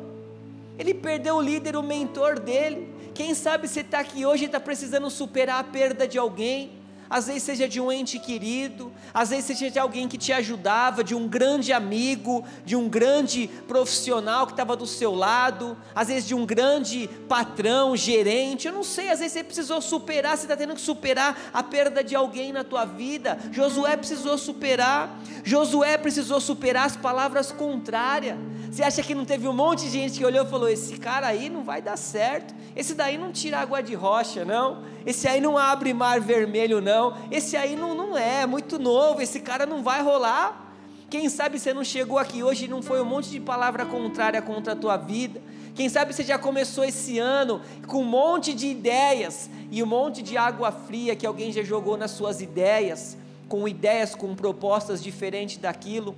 Ele 0.79 0.95
perdeu 0.95 1.35
o 1.35 1.41
líder, 1.41 1.75
o 1.75 1.83
mentor 1.83 2.39
dele. 2.39 2.87
Quem 3.13 3.35
sabe 3.35 3.67
você 3.67 3.81
está 3.81 3.99
aqui 3.99 4.25
hoje 4.25 4.43
e 4.43 4.45
está 4.47 4.59
precisando 4.59 5.09
superar 5.11 5.59
a 5.59 5.63
perda 5.63 6.07
de 6.07 6.17
alguém 6.17 6.71
às 7.09 7.27
vezes 7.27 7.43
seja 7.43 7.67
de 7.67 7.79
um 7.79 7.91
ente 7.91 8.19
querido, 8.19 8.91
às 9.13 9.29
vezes 9.29 9.45
seja 9.45 9.69
de 9.69 9.79
alguém 9.79 10.07
que 10.07 10.17
te 10.17 10.33
ajudava, 10.33 11.03
de 11.03 11.15
um 11.15 11.27
grande 11.27 11.71
amigo, 11.71 12.43
de 12.65 12.75
um 12.75 12.89
grande 12.89 13.47
profissional 13.67 14.45
que 14.45 14.53
estava 14.53 14.75
do 14.75 14.87
seu 14.87 15.13
lado, 15.13 15.77
às 15.93 16.07
vezes 16.07 16.27
de 16.27 16.35
um 16.35 16.45
grande 16.45 17.07
patrão, 17.27 17.95
gerente, 17.95 18.67
eu 18.67 18.73
não 18.73 18.83
sei, 18.83 19.09
às 19.09 19.19
vezes 19.19 19.33
você 19.33 19.43
precisou 19.43 19.81
superar, 19.81 20.37
você 20.37 20.43
está 20.43 20.57
tendo 20.57 20.75
que 20.75 20.81
superar 20.81 21.51
a 21.53 21.63
perda 21.63 22.03
de 22.03 22.15
alguém 22.15 22.51
na 22.51 22.63
tua 22.63 22.85
vida. 22.85 23.37
Josué 23.51 23.95
precisou 23.97 24.37
superar, 24.37 25.19
Josué 25.43 25.97
precisou 25.97 26.39
superar 26.41 26.85
as 26.85 26.95
palavras 26.95 27.51
contrárias. 27.51 28.37
Você 28.75 28.83
acha 28.83 29.01
que 29.01 29.15
não 29.15 29.23
teve 29.23 29.47
um 29.47 29.53
monte 29.53 29.85
de 29.85 29.89
gente 29.89 30.19
que 30.19 30.25
olhou 30.25 30.45
e 30.45 30.49
falou: 30.49 30.67
esse 30.67 30.97
cara 30.97 31.27
aí 31.27 31.49
não 31.49 31.63
vai 31.63 31.81
dar 31.81 31.95
certo, 31.95 32.53
esse 32.75 32.93
daí 32.93 33.17
não 33.17 33.31
tira 33.31 33.59
água 33.59 33.81
de 33.81 33.95
rocha, 33.95 34.43
não, 34.43 34.83
esse 35.05 35.29
aí 35.29 35.39
não 35.39 35.57
abre 35.57 35.93
mar 35.93 36.19
vermelho, 36.19 36.81
não 36.81 37.15
esse 37.31 37.55
aí 37.55 37.73
não, 37.77 37.95
não 37.95 38.17
é, 38.17 38.45
muito 38.45 38.77
novo, 38.77 39.21
esse 39.21 39.39
cara 39.39 39.65
não 39.65 39.81
vai 39.81 40.03
rolar. 40.03 40.75
Quem 41.09 41.29
sabe 41.29 41.57
você 41.57 41.73
não 41.73 41.85
chegou 41.85 42.19
aqui 42.19 42.43
hoje 42.43 42.65
e 42.65 42.67
não 42.67 42.81
foi 42.81 43.01
um 43.01 43.05
monte 43.05 43.29
de 43.29 43.39
palavra 43.39 43.85
contrária 43.85 44.41
contra 44.41 44.73
a 44.73 44.75
tua 44.75 44.97
vida. 44.97 45.41
Quem 45.73 45.87
sabe 45.87 46.13
você 46.13 46.25
já 46.25 46.37
começou 46.37 46.83
esse 46.83 47.17
ano 47.17 47.61
com 47.87 48.01
um 48.01 48.03
monte 48.03 48.53
de 48.53 48.67
ideias 48.67 49.49
e 49.71 49.81
um 49.81 49.85
monte 49.85 50.21
de 50.21 50.35
água 50.35 50.73
fria 50.73 51.15
que 51.15 51.25
alguém 51.25 51.49
já 51.49 51.63
jogou 51.63 51.95
nas 51.95 52.11
suas 52.11 52.41
ideias, 52.41 53.15
com 53.47 53.69
ideias, 53.69 54.13
com 54.13 54.35
propostas 54.35 55.01
diferentes 55.01 55.55
daquilo. 55.55 56.13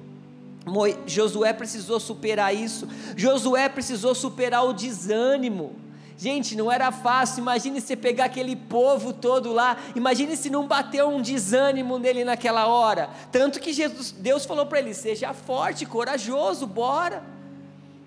Josué 1.06 1.54
precisou 1.54 2.00
superar 2.00 2.54
isso. 2.56 2.88
Josué 3.16 3.70
precisou 3.70 4.14
superar 4.14 4.66
o 4.66 4.74
desânimo. 4.74 5.76
Gente, 6.18 6.56
não 6.56 6.72
era 6.72 6.92
fácil. 6.92 7.42
Imagine 7.42 7.80
você 7.80 7.96
pegar 7.96 8.26
aquele 8.26 8.56
povo 8.56 9.14
todo 9.14 9.54
lá. 9.54 9.78
Imagine 9.96 10.36
se 10.36 10.50
não 10.50 10.66
bateu 10.66 11.08
um 11.10 11.22
desânimo 11.22 12.00
nele 12.00 12.24
naquela 12.24 12.66
hora. 12.68 13.10
Tanto 13.32 13.60
que 13.60 13.72
Jesus, 13.72 14.12
Deus 14.12 14.46
falou 14.46 14.66
para 14.66 14.80
ele: 14.80 14.94
seja 14.94 15.32
forte, 15.34 15.86
corajoso, 15.86 16.66
bora. 16.66 17.24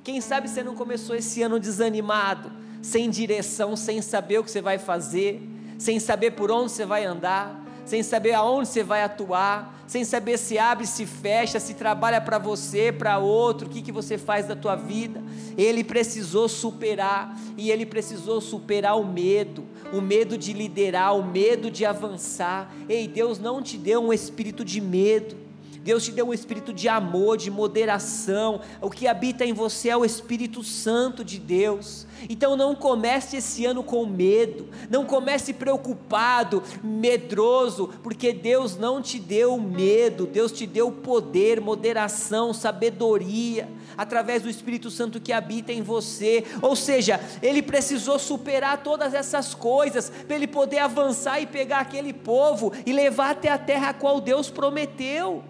Quem 0.02 0.20
sabe 0.20 0.48
você 0.48 0.62
não 0.62 0.74
começou 0.74 1.14
esse 1.14 1.40
ano 1.42 1.60
desanimado, 1.60 2.50
sem 2.82 3.08
direção, 3.08 3.76
sem 3.76 4.02
saber 4.02 4.38
o 4.38 4.44
que 4.44 4.50
você 4.50 4.60
vai 4.60 4.78
fazer, 4.78 5.40
sem 5.78 6.00
saber 6.00 6.32
por 6.32 6.50
onde 6.50 6.72
você 6.72 6.84
vai 6.84 7.04
andar, 7.04 7.59
sem 7.84 8.02
saber 8.02 8.32
aonde 8.32 8.68
você 8.68 8.82
vai 8.82 9.02
atuar 9.02 9.80
sem 9.90 10.04
saber 10.04 10.38
se 10.38 10.56
abre, 10.56 10.87
se 10.87 11.04
fecha, 11.04 11.58
se 11.58 11.75
trabalha 11.75 12.20
para 12.20 12.38
você, 12.38 12.92
para 12.92 13.18
outro, 13.18 13.66
o 13.66 13.70
que, 13.70 13.82
que 13.82 13.90
você 13.90 14.16
faz 14.16 14.46
da 14.46 14.54
tua 14.54 14.76
vida. 14.76 15.20
Ele 15.58 15.82
precisou 15.82 16.49
superar, 16.49 17.37
e 17.56 17.72
ele 17.72 17.84
precisou 17.84 18.40
superar 18.40 18.96
o 18.96 19.04
medo, 19.04 19.64
o 19.92 20.00
medo 20.00 20.38
de 20.38 20.52
liderar, 20.52 21.16
o 21.16 21.26
medo 21.26 21.72
de 21.72 21.84
avançar. 21.84 22.72
Ei, 22.88 23.08
Deus 23.08 23.40
não 23.40 23.60
te 23.60 23.76
deu 23.76 24.00
um 24.00 24.12
espírito 24.12 24.64
de 24.64 24.80
medo, 24.80 25.37
Deus 25.82 26.04
te 26.04 26.12
deu 26.12 26.28
um 26.28 26.34
espírito 26.34 26.75
de 26.75 26.88
amor, 26.88 27.38
de 27.38 27.50
moderação. 27.50 28.60
O 28.82 28.90
que 28.90 29.08
habita 29.08 29.46
em 29.46 29.54
você 29.54 29.88
é 29.88 29.96
o 29.96 30.04
Espírito 30.04 30.62
Santo 30.62 31.25
de 31.25 31.38
Deus. 31.38 32.06
Então 32.28 32.54
não 32.54 32.75
comece 32.75 33.38
esse 33.38 33.64
ano 33.64 33.82
com 33.82 34.04
medo, 34.04 34.68
não 34.90 35.06
comece 35.06 35.54
preocupado, 35.54 36.62
medroso, 36.84 37.88
porque 38.02 38.30
Deus 38.32 38.76
não 38.76 39.00
te 39.00 39.18
deu 39.18 39.58
medo, 39.58 40.26
Deus 40.26 40.52
te 40.52 40.66
deu 40.66 40.92
poder, 40.92 41.62
moderação, 41.62 42.52
sabedoria, 42.52 43.66
através 43.96 44.42
do 44.42 44.50
Espírito 44.50 44.90
Santo 44.90 45.18
que 45.18 45.32
habita 45.32 45.72
em 45.72 45.80
você. 45.80 46.44
Ou 46.60 46.76
seja, 46.76 47.18
ele 47.42 47.62
precisou 47.62 48.18
superar 48.18 48.82
todas 48.82 49.14
essas 49.14 49.54
coisas 49.54 50.10
para 50.26 50.37
ele 50.37 50.46
poder 50.46 50.78
avançar 50.78 51.40
e 51.40 51.46
pegar 51.46 51.80
aquele 51.80 52.12
povo 52.12 52.70
e 52.84 52.92
levar 52.92 53.30
até 53.30 53.49
a 53.49 53.56
terra 53.56 53.88
a 53.88 53.94
qual 53.94 54.20
Deus 54.20 54.50
prometeu. 54.50 55.42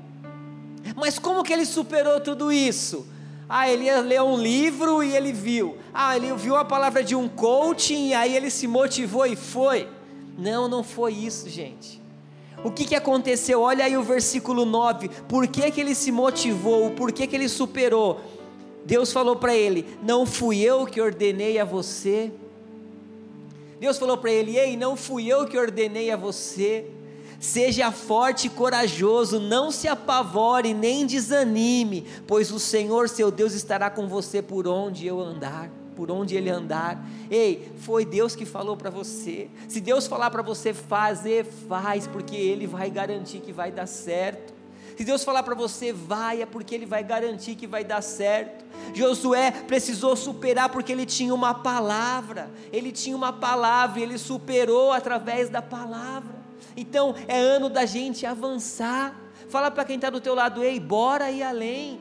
Mas 0.97 1.19
como 1.19 1.43
que 1.43 1.53
ele 1.53 1.65
superou 1.65 2.21
tudo 2.21 2.53
isso? 2.53 3.07
Ah, 3.49 3.69
ele 3.69 3.91
ler 4.03 4.23
um 4.23 4.37
livro 4.37 5.03
e 5.03 5.15
ele 5.15 5.33
viu. 5.33 5.77
Ah, 5.93 6.17
ele 6.17 6.33
viu 6.35 6.57
a 6.57 6.65
palavra 6.65 7.03
de 7.03 7.17
um 7.17 7.29
coaching 7.29 8.09
e 8.09 8.15
aí 8.15 8.37
ele 8.37 8.51
se 8.51 8.67
motivou 8.67 9.27
e 9.27 9.35
foi. 9.35 9.89
Não, 10.39 10.69
não 10.69 10.85
foi 10.85 11.13
isso, 11.13 11.49
gente. 11.51 12.01
O 12.63 12.71
que, 12.71 12.85
que 12.85 12.95
aconteceu? 12.95 13.61
Olha 13.63 13.85
aí 13.85 13.97
o 13.97 14.03
versículo 14.03 14.65
9. 14.65 15.09
Por 15.29 15.47
que, 15.49 15.71
que 15.71 15.81
ele 15.81 15.95
se 15.95 16.13
motivou? 16.13 16.91
Por 16.91 17.11
que, 17.11 17.27
que 17.27 17.35
ele 17.35 17.49
superou? 17.49 18.21
Deus 18.85 19.13
falou 19.13 19.37
para 19.37 19.55
ele: 19.55 19.85
Não 20.03 20.25
fui 20.25 20.61
eu 20.61 20.87
que 20.87 21.01
ordenei 21.01 21.59
a 21.59 21.65
você. 21.65 22.31
Deus 23.81 23.99
falou 23.99 24.19
para 24.19 24.31
ele: 24.31 24.57
Ei, 24.57 24.77
não 24.77 24.97
fui 24.97 25.27
eu 25.27 25.47
que 25.47 25.59
ordenei 25.59 26.11
a 26.11 26.17
você. 26.17 26.87
Seja 27.41 27.91
forte 27.91 28.47
e 28.47 28.51
corajoso, 28.51 29.41
não 29.41 29.71
se 29.71 29.89
apavore 29.89 30.75
nem 30.75 31.07
desanime, 31.07 32.07
pois 32.27 32.53
o 32.53 32.61
Senhor 32.61 33.09
seu 33.09 33.31
Deus 33.31 33.55
estará 33.55 33.89
com 33.89 34.07
você 34.07 34.43
por 34.43 34.69
onde 34.69 35.07
eu 35.07 35.19
andar 35.19 35.71
por 35.97 36.11
onde 36.11 36.35
ele 36.35 36.49
andar. 36.49 36.99
Ei, 37.31 37.71
foi 37.81 38.07
Deus 38.07 38.35
que 38.35 38.47
falou 38.47 38.75
para 38.75 38.89
você. 38.89 39.51
Se 39.69 39.83
Deus 39.83 40.07
falar 40.07 40.31
para 40.31 40.41
você 40.41 40.73
fazer, 40.73 41.45
faz, 41.45 42.07
porque 42.07 42.35
ele 42.35 42.67
vai 42.67 42.89
garantir 42.89 43.41
que 43.41 43.53
vai 43.53 43.71
dar 43.71 43.87
certo. 43.87 44.55
Se 45.01 45.05
Deus 45.05 45.25
falar 45.25 45.43
para 45.43 45.55
você, 45.55 45.95
vai, 45.95 46.43
é 46.43 46.47
porque 46.47 46.75
Ele 46.75 46.85
vai 46.85 47.03
garantir 47.03 47.55
que 47.55 47.67
vai 47.67 47.83
dar 47.83 48.03
certo. 48.03 48.63
Josué 48.95 49.51
precisou 49.51 50.15
superar 50.15 50.69
porque 50.69 50.93
ele 50.93 51.07
tinha 51.07 51.35
uma 51.35 51.55
palavra, 51.55 52.51
ele 52.71 52.93
tinha 52.93 53.17
uma 53.17 53.33
palavra 53.33 53.99
e 53.99 54.03
ele 54.03 54.19
superou 54.19 54.93
através 54.93 55.49
da 55.49 55.63
palavra. 55.63 56.40
Então 56.77 57.15
é 57.27 57.39
ano 57.39 57.69
da 57.69 57.85
gente 57.87 58.27
avançar. 58.27 59.15
Fala 59.49 59.71
para 59.71 59.85
quem 59.85 59.97
está 59.97 60.11
do 60.11 60.21
teu 60.21 60.35
lado, 60.35 60.63
ei, 60.63 60.79
bora 60.79 61.31
ir 61.31 61.43
além. 61.43 62.01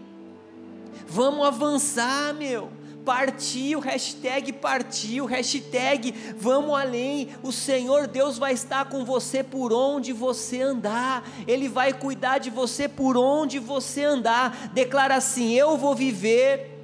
Vamos 1.07 1.45
avançar, 1.45 2.33
meu. 2.33 2.69
Partiu, 3.03 3.79
hashtag 3.79 4.53
partiu, 4.53 5.25
hashtag 5.25 6.13
vamos 6.38 6.77
além. 6.77 7.29
O 7.41 7.51
Senhor 7.51 8.05
Deus 8.05 8.38
vai 8.38 8.53
estar 8.53 8.85
com 8.85 9.03
você 9.03 9.43
por 9.43 9.73
onde 9.73 10.13
você 10.13 10.61
andar, 10.61 11.27
Ele 11.47 11.67
vai 11.67 11.91
cuidar 11.91 12.38
de 12.38 12.51
você 12.51 12.88
por 12.88 13.17
onde 13.17 13.57
você 13.57 14.03
andar. 14.03 14.69
Declara 14.73 15.15
assim: 15.15 15.53
Eu 15.53 15.75
vou 15.77 15.95
viver 15.95 16.77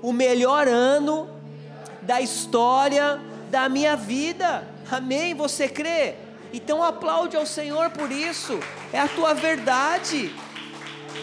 o 0.00 0.12
melhor 0.12 0.68
ano 0.68 1.28
da 2.02 2.20
história 2.20 3.20
da 3.50 3.68
minha 3.68 3.96
vida. 3.96 4.68
Amém? 4.88 5.34
Você 5.34 5.68
crê? 5.68 6.25
Então 6.52 6.82
aplaude 6.82 7.36
ao 7.36 7.46
Senhor 7.46 7.90
por 7.90 8.10
isso. 8.10 8.58
É 8.92 9.00
a 9.00 9.08
tua 9.08 9.34
verdade. 9.34 10.34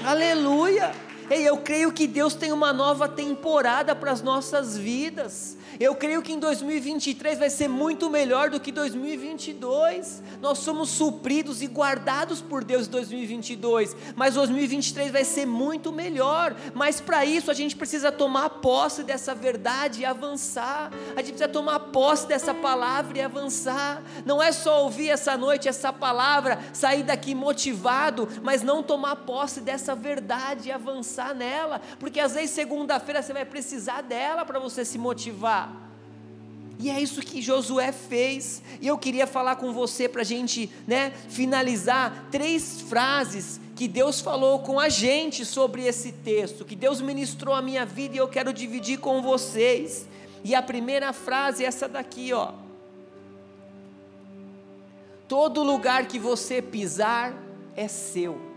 Aleluia. 0.06 0.92
Ei, 1.30 1.48
eu 1.48 1.58
creio 1.58 1.92
que 1.92 2.06
Deus 2.06 2.36
tem 2.36 2.52
uma 2.52 2.74
nova 2.74 3.08
temporada 3.08 3.96
para 3.96 4.12
as 4.12 4.22
nossas 4.22 4.78
vidas. 4.78 5.58
Eu 5.80 5.96
creio 5.96 6.22
que 6.22 6.34
em 6.34 6.40
2023 6.40 7.40
vai 7.40 7.50
ser 7.50 7.68
muito 7.68 8.10
melhor 8.10 8.50
do 8.50 8.60
que 8.60 8.72
2022. 8.72 10.22
Nós 10.42 10.60
somos 10.60 10.90
supridos 10.90 11.62
e 11.62 11.68
guardados 11.68 12.42
por 12.42 12.64
Deus 12.64 12.88
em 12.88 12.92
2022, 12.92 13.96
mas 14.16 14.36
2023 14.36 15.12
vai 15.12 15.24
ser 15.24 15.46
muito 15.46 15.92
melhor. 15.92 16.56
Mas 16.76 17.00
para 17.00 17.26
isso 17.26 17.50
a 17.50 17.54
gente 17.54 17.76
precisa 17.76 18.12
tomar 18.12 18.50
posse 18.50 19.02
dessa 19.04 19.34
verdade 19.34 20.02
e 20.02 20.06
avançar. 20.06 20.92
A 21.16 21.22
gente 21.22 21.32
precisa 21.32 21.48
tomar 21.48 21.80
posse 21.80 22.28
dessa 22.28 22.54
palavra 22.54 23.18
e 23.18 23.22
avançar. 23.22 24.04
Não 24.26 24.44
é 24.44 24.52
só 24.52 24.84
ouvir 24.84 25.10
essa 25.10 25.36
noite 25.38 25.68
essa 25.68 25.92
palavra, 25.92 26.60
sair 26.74 27.04
daqui 27.04 27.34
motivado, 27.34 28.28
mas 28.44 28.62
não 28.62 28.84
tomar 28.84 29.16
posse 29.18 29.62
dessa 29.62 29.96
verdade 29.96 30.70
e 30.70 30.72
avançar 30.72 31.13
nela, 31.36 31.82
porque 32.00 32.20
às 32.20 32.34
vezes 32.34 32.52
segunda-feira 32.52 33.22
você 33.22 33.34
vai 33.34 33.46
precisar 33.46 34.02
dela 34.02 34.46
para 34.46 34.58
você 34.58 34.84
se 34.84 34.98
motivar. 34.98 35.84
E 36.80 36.90
é 36.90 37.00
isso 37.00 37.22
que 37.22 37.42
Josué 37.42 37.92
fez. 37.92 38.62
E 38.82 38.88
eu 38.88 38.98
queria 38.98 39.28
falar 39.28 39.56
com 39.58 39.72
você 39.72 40.10
para 40.10 40.22
a 40.22 40.26
gente 40.26 40.70
né, 40.88 41.14
finalizar 41.30 42.28
três 42.32 42.82
frases 42.82 43.60
que 43.76 43.88
Deus 43.88 44.22
falou 44.22 44.60
com 44.60 44.80
a 44.80 44.90
gente 44.90 45.46
sobre 45.46 45.86
esse 45.86 46.12
texto, 46.12 46.66
que 46.66 46.76
Deus 46.76 47.02
ministrou 47.02 47.56
a 47.56 47.62
minha 47.62 47.86
vida 47.86 48.16
e 48.16 48.18
eu 48.18 48.28
quero 48.28 48.52
dividir 48.52 49.00
com 49.00 49.22
vocês. 49.22 50.08
E 50.44 50.54
a 50.54 50.62
primeira 50.62 51.14
frase 51.14 51.64
é 51.64 51.68
essa 51.68 51.88
daqui, 51.88 52.34
ó. 52.34 52.52
Todo 55.28 55.64
lugar 55.64 56.08
que 56.08 56.20
você 56.20 56.62
pisar 56.62 57.34
é 57.76 57.88
seu. 57.88 58.53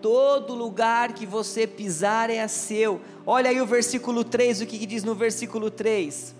Todo 0.00 0.54
lugar 0.54 1.12
que 1.12 1.26
você 1.26 1.66
pisar 1.66 2.30
é 2.30 2.46
seu. 2.48 3.00
Olha 3.26 3.50
aí 3.50 3.60
o 3.60 3.66
versículo 3.66 4.24
3, 4.24 4.62
o 4.62 4.66
que, 4.66 4.78
que 4.78 4.86
diz 4.86 5.04
no 5.04 5.14
versículo 5.14 5.70
3? 5.70 6.38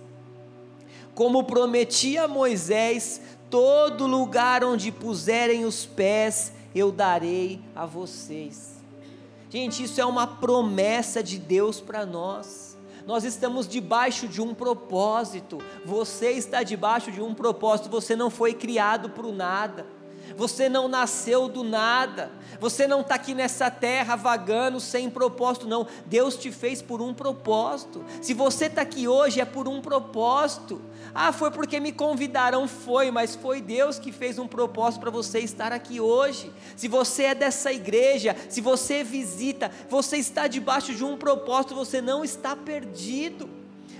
como 1.19 1.43
prometi 1.43 2.17
a 2.17 2.29
Moisés, 2.29 3.21
todo 3.50 4.07
lugar 4.07 4.62
onde 4.62 4.93
puserem 4.93 5.65
os 5.65 5.85
pés, 5.85 6.53
eu 6.73 6.93
darei 6.93 7.61
a 7.75 7.85
vocês. 7.85 8.77
Gente, 9.50 9.83
isso 9.83 10.00
é 10.00 10.05
uma 10.05 10.29
promessa 10.29 11.21
de 11.21 11.37
Deus 11.37 11.81
para 11.81 12.07
nós. 12.07 12.79
Nós 13.05 13.25
estamos 13.25 13.67
debaixo 13.67 14.29
de 14.29 14.41
um 14.41 14.55
propósito. 14.55 15.59
Você 15.85 16.31
está 16.31 16.62
debaixo 16.62 17.11
de 17.11 17.21
um 17.21 17.35
propósito. 17.35 17.91
Você 17.91 18.15
não 18.15 18.30
foi 18.30 18.54
criado 18.54 19.11
para 19.11 19.32
nada. 19.32 19.87
Você 20.36 20.69
não 20.69 20.88
nasceu 20.88 21.49
do 21.49 21.62
nada. 21.64 22.30
Você 22.60 22.86
não 22.86 23.00
está 23.00 23.14
aqui 23.14 23.34
nessa 23.34 23.71
terra 23.71 24.17
vagando 24.17 24.80
sem 24.80 25.08
propósito, 25.08 25.69
não. 25.69 25.86
Deus 26.06 26.36
te 26.36 26.50
fez 26.50 26.82
por 26.82 27.00
um 27.00 27.14
propósito. 27.14 28.04
Se 28.21 28.34
você 28.34 28.67
está 28.67 28.82
aqui 28.82 29.06
hoje, 29.06 29.41
é 29.41 29.45
por 29.45 29.69
um 29.69 29.80
propósito. 29.80 30.80
Ah, 31.14 31.32
foi 31.32 31.50
porque 31.50 31.80
me 31.80 31.93
convidaram, 31.93 32.67
foi, 32.69 33.10
mas 33.10 33.34
foi 33.34 33.60
Deus 33.60 33.99
que 33.99 34.12
fez 34.12 34.38
um 34.38 34.47
propósito 34.47 35.00
para 35.00 35.10
você 35.10 35.38
estar 35.41 35.73
aqui 35.73 36.00
hoje. 36.00 36.52
Se 36.76 36.88
você 36.88 37.25
é 37.25 37.34
dessa 37.34 37.73
igreja, 37.73 38.36
se 38.49 38.60
você 38.60 39.02
visita, 39.04 39.71
você 39.88 40.17
está 40.17 40.47
debaixo 40.47 40.95
de 40.95 41.04
um 41.04 41.17
propósito, 41.17 41.75
você 41.75 42.00
não 42.00 42.25
está 42.25 42.54
perdido. 42.54 43.49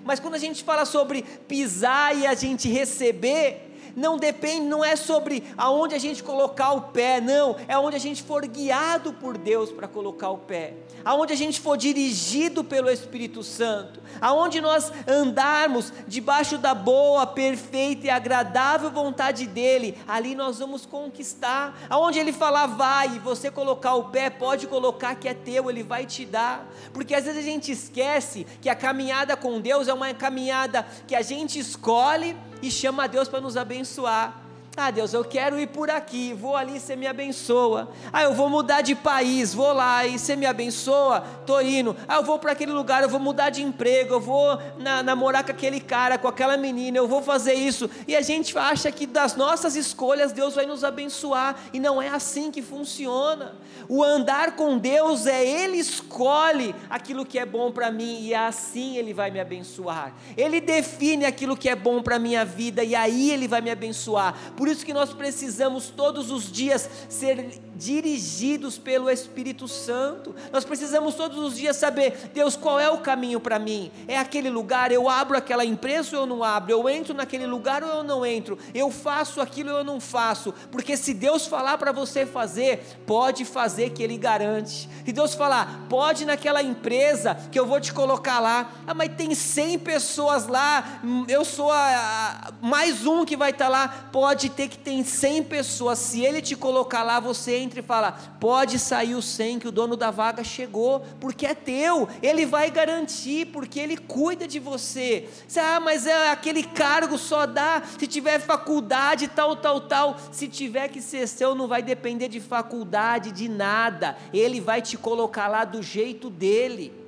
Mas 0.04 0.20
quando 0.20 0.34
a 0.34 0.38
gente 0.38 0.64
fala 0.64 0.84
sobre 0.84 1.22
pisar 1.22 2.16
e 2.16 2.26
a 2.26 2.34
gente 2.34 2.68
receber, 2.68 3.67
não 3.98 4.16
depende, 4.16 4.66
não 4.66 4.84
é 4.84 4.94
sobre 4.94 5.42
aonde 5.56 5.94
a 5.94 5.98
gente 5.98 6.22
colocar 6.22 6.72
o 6.72 6.82
pé, 6.82 7.20
não, 7.20 7.56
é 7.66 7.76
onde 7.76 7.96
a 7.96 8.00
gente 8.00 8.22
for 8.22 8.46
guiado 8.46 9.12
por 9.12 9.37
Deus 9.37 9.72
para 9.72 9.88
colocar 9.88 10.30
o 10.30 10.38
pé, 10.38 10.74
aonde 11.04 11.32
a 11.32 11.37
gente 11.37 11.61
for 11.61 11.76
dirigido 11.76 12.62
pelo 12.62 12.88
Espírito 12.88 13.42
Santo, 13.42 14.00
aonde 14.20 14.61
nós 14.61 14.92
andarmos 15.06 15.92
debaixo 16.06 16.56
da 16.56 16.74
boa, 16.74 17.26
perfeita 17.26 18.06
e 18.06 18.11
agradável 18.11 18.90
vontade 18.90 19.46
dEle, 19.46 19.98
ali 20.06 20.34
nós 20.34 20.61
vamos 20.61 20.87
conquistar, 20.87 21.76
aonde 21.90 22.18
Ele 22.18 22.32
falar 22.32 22.66
vai 22.66 23.18
você 23.18 23.50
colocar 23.50 23.94
o 23.94 24.04
pé, 24.04 24.30
pode 24.30 24.66
colocar 24.66 25.16
que 25.16 25.28
é 25.28 25.34
teu, 25.34 25.68
Ele 25.68 25.82
vai 25.82 26.06
te 26.06 26.24
dar, 26.24 26.68
porque 26.92 27.14
às 27.14 27.24
vezes 27.24 27.40
a 27.40 27.44
gente 27.44 27.72
esquece 27.72 28.46
que 28.61 28.68
a 28.68 28.76
caminhada 28.76 29.37
com 29.37 29.61
Deus 29.61 29.88
é 29.88 29.92
uma 29.92 30.14
caminhada 30.14 30.87
que 31.06 31.16
a 31.16 31.22
gente 31.22 31.58
escolhe 31.58 32.37
e 32.62 32.70
chama 32.70 33.04
a 33.04 33.06
Deus 33.06 33.28
para 33.28 33.40
nos 33.40 33.56
abençoar. 33.56 34.47
Ah, 34.80 34.92
Deus, 34.92 35.12
eu 35.12 35.24
quero 35.24 35.58
ir 35.58 35.66
por 35.66 35.90
aqui, 35.90 36.32
vou 36.32 36.54
ali, 36.54 36.78
você 36.78 36.94
me 36.94 37.08
abençoa. 37.08 37.88
Ah, 38.12 38.22
eu 38.22 38.32
vou 38.32 38.48
mudar 38.48 38.80
de 38.80 38.94
país, 38.94 39.52
vou 39.52 39.72
lá 39.72 40.06
e 40.06 40.16
você 40.16 40.36
me 40.36 40.46
abençoa, 40.46 41.24
tô 41.44 41.60
indo. 41.60 41.96
Ah, 42.06 42.14
eu 42.18 42.22
vou 42.22 42.38
para 42.38 42.52
aquele 42.52 42.70
lugar, 42.70 43.02
eu 43.02 43.08
vou 43.08 43.18
mudar 43.18 43.50
de 43.50 43.60
emprego, 43.60 44.14
eu 44.14 44.20
vou 44.20 44.56
na, 44.78 45.02
namorar 45.02 45.42
com 45.42 45.50
aquele 45.50 45.80
cara, 45.80 46.16
com 46.16 46.28
aquela 46.28 46.56
menina, 46.56 46.96
eu 46.96 47.08
vou 47.08 47.20
fazer 47.20 47.54
isso. 47.54 47.90
E 48.06 48.14
a 48.14 48.20
gente 48.20 48.56
acha 48.56 48.88
que 48.92 49.04
das 49.04 49.34
nossas 49.34 49.74
escolhas 49.74 50.30
Deus 50.30 50.54
vai 50.54 50.64
nos 50.64 50.84
abençoar, 50.84 51.56
e 51.72 51.80
não 51.80 52.00
é 52.00 52.08
assim 52.08 52.52
que 52.52 52.62
funciona. 52.62 53.56
O 53.88 54.04
andar 54.04 54.54
com 54.54 54.78
Deus 54.78 55.26
é 55.26 55.44
Ele 55.44 55.78
escolhe 55.78 56.72
aquilo 56.88 57.26
que 57.26 57.36
é 57.36 57.44
bom 57.44 57.72
para 57.72 57.90
mim, 57.90 58.22
e 58.22 58.32
assim 58.32 58.96
Ele 58.96 59.12
vai 59.12 59.28
me 59.28 59.40
abençoar. 59.40 60.14
Ele 60.36 60.60
define 60.60 61.24
aquilo 61.24 61.56
que 61.56 61.68
é 61.68 61.74
bom 61.74 62.00
para 62.00 62.16
minha 62.16 62.44
vida, 62.44 62.84
e 62.84 62.94
aí 62.94 63.32
Ele 63.32 63.48
vai 63.48 63.60
me 63.60 63.72
abençoar. 63.72 64.36
Por 64.56 64.67
por 64.68 64.72
isso 64.72 64.85
que 64.85 64.92
nós 64.92 65.14
precisamos 65.14 65.88
todos 65.88 66.31
os 66.31 66.52
dias 66.52 66.90
ser 67.09 67.59
dirigidos 67.74 68.76
pelo 68.76 69.09
Espírito 69.09 69.66
Santo. 69.66 70.35
Nós 70.52 70.64
precisamos 70.64 71.14
todos 71.14 71.38
os 71.38 71.57
dias 71.57 71.76
saber, 71.76 72.31
Deus, 72.35 72.54
qual 72.54 72.78
é 72.78 72.90
o 72.90 72.98
caminho 72.98 73.40
para 73.40 73.59
mim? 73.59 73.90
É 74.07 74.18
aquele 74.18 74.50
lugar, 74.50 74.92
eu 74.92 75.09
abro 75.09 75.38
aquela 75.38 75.64
empresa 75.64 76.16
ou 76.16 76.24
eu 76.24 76.26
não 76.26 76.44
abro? 76.44 76.70
Eu 76.70 76.87
entro 76.87 77.14
naquele 77.14 77.46
lugar 77.46 77.83
ou 77.83 77.88
eu 77.88 78.04
não 78.04 78.26
entro? 78.26 78.59
Eu 78.74 78.90
faço 78.90 79.40
aquilo 79.40 79.70
ou 79.70 79.78
eu 79.78 79.85
não 79.85 80.00
faço? 80.00 80.52
Porque 80.70 80.98
se 80.98 81.14
Deus 81.14 81.46
falar 81.46 81.78
para 81.78 81.92
você 81.92 82.26
fazer, 82.26 82.98
pode 83.07 83.46
fazer 83.46 83.90
que 83.90 84.02
Ele 84.02 84.18
garante. 84.18 84.87
Se 85.07 85.12
Deus 85.12 85.33
falar, 85.35 85.87
pode 85.88 86.26
naquela 86.26 86.62
empresa 86.62 87.37
que 87.50 87.59
eu 87.59 87.64
vou 87.64 87.81
te 87.81 87.94
colocar 87.94 88.38
lá, 88.38 88.70
ah, 88.87 88.92
mas 88.92 89.14
tem 89.16 89.35
100 89.35 89.78
pessoas 89.78 90.46
lá, 90.46 91.00
eu 91.26 91.42
sou 91.42 91.70
a, 91.70 91.78
a, 91.78 92.52
mais 92.61 93.07
um 93.07 93.24
que 93.24 93.37
vai 93.37 93.50
estar 93.50 93.66
tá 93.66 93.70
lá, 93.70 93.88
pode 94.12 94.57
ter 94.58 94.66
que 94.66 94.76
tem 94.76 95.04
100 95.04 95.44
pessoas, 95.44 96.00
se 96.00 96.24
Ele 96.24 96.42
te 96.42 96.56
colocar 96.56 97.04
lá, 97.04 97.20
você 97.20 97.58
entra 97.58 97.78
e 97.78 97.82
fala: 97.82 98.10
pode 98.40 98.76
sair 98.76 99.14
o 99.14 99.22
100 99.22 99.60
que 99.60 99.68
o 99.68 99.70
dono 99.70 99.96
da 99.96 100.10
vaga 100.10 100.42
chegou, 100.42 101.04
porque 101.20 101.46
é 101.46 101.54
teu, 101.54 102.08
ele 102.20 102.44
vai 102.44 102.68
garantir, 102.68 103.46
porque 103.46 103.78
ele 103.78 103.96
cuida 103.96 104.48
de 104.48 104.58
você. 104.58 105.28
você 105.46 105.60
ah, 105.60 105.78
mas 105.78 106.08
é 106.08 106.30
aquele 106.30 106.64
cargo 106.64 107.16
só 107.16 107.46
dá 107.46 107.80
se 107.96 108.08
tiver 108.08 108.40
faculdade, 108.40 109.28
tal, 109.28 109.54
tal, 109.54 109.82
tal. 109.82 110.16
Se 110.32 110.48
tiver 110.48 110.88
que 110.88 111.00
ser 111.00 111.28
seu, 111.28 111.54
não 111.54 111.68
vai 111.68 111.80
depender 111.80 112.26
de 112.26 112.40
faculdade, 112.40 113.30
de 113.30 113.48
nada. 113.48 114.18
Ele 114.34 114.60
vai 114.60 114.82
te 114.82 114.96
colocar 114.96 115.46
lá 115.46 115.64
do 115.64 115.80
jeito 115.80 116.28
dele. 116.28 117.07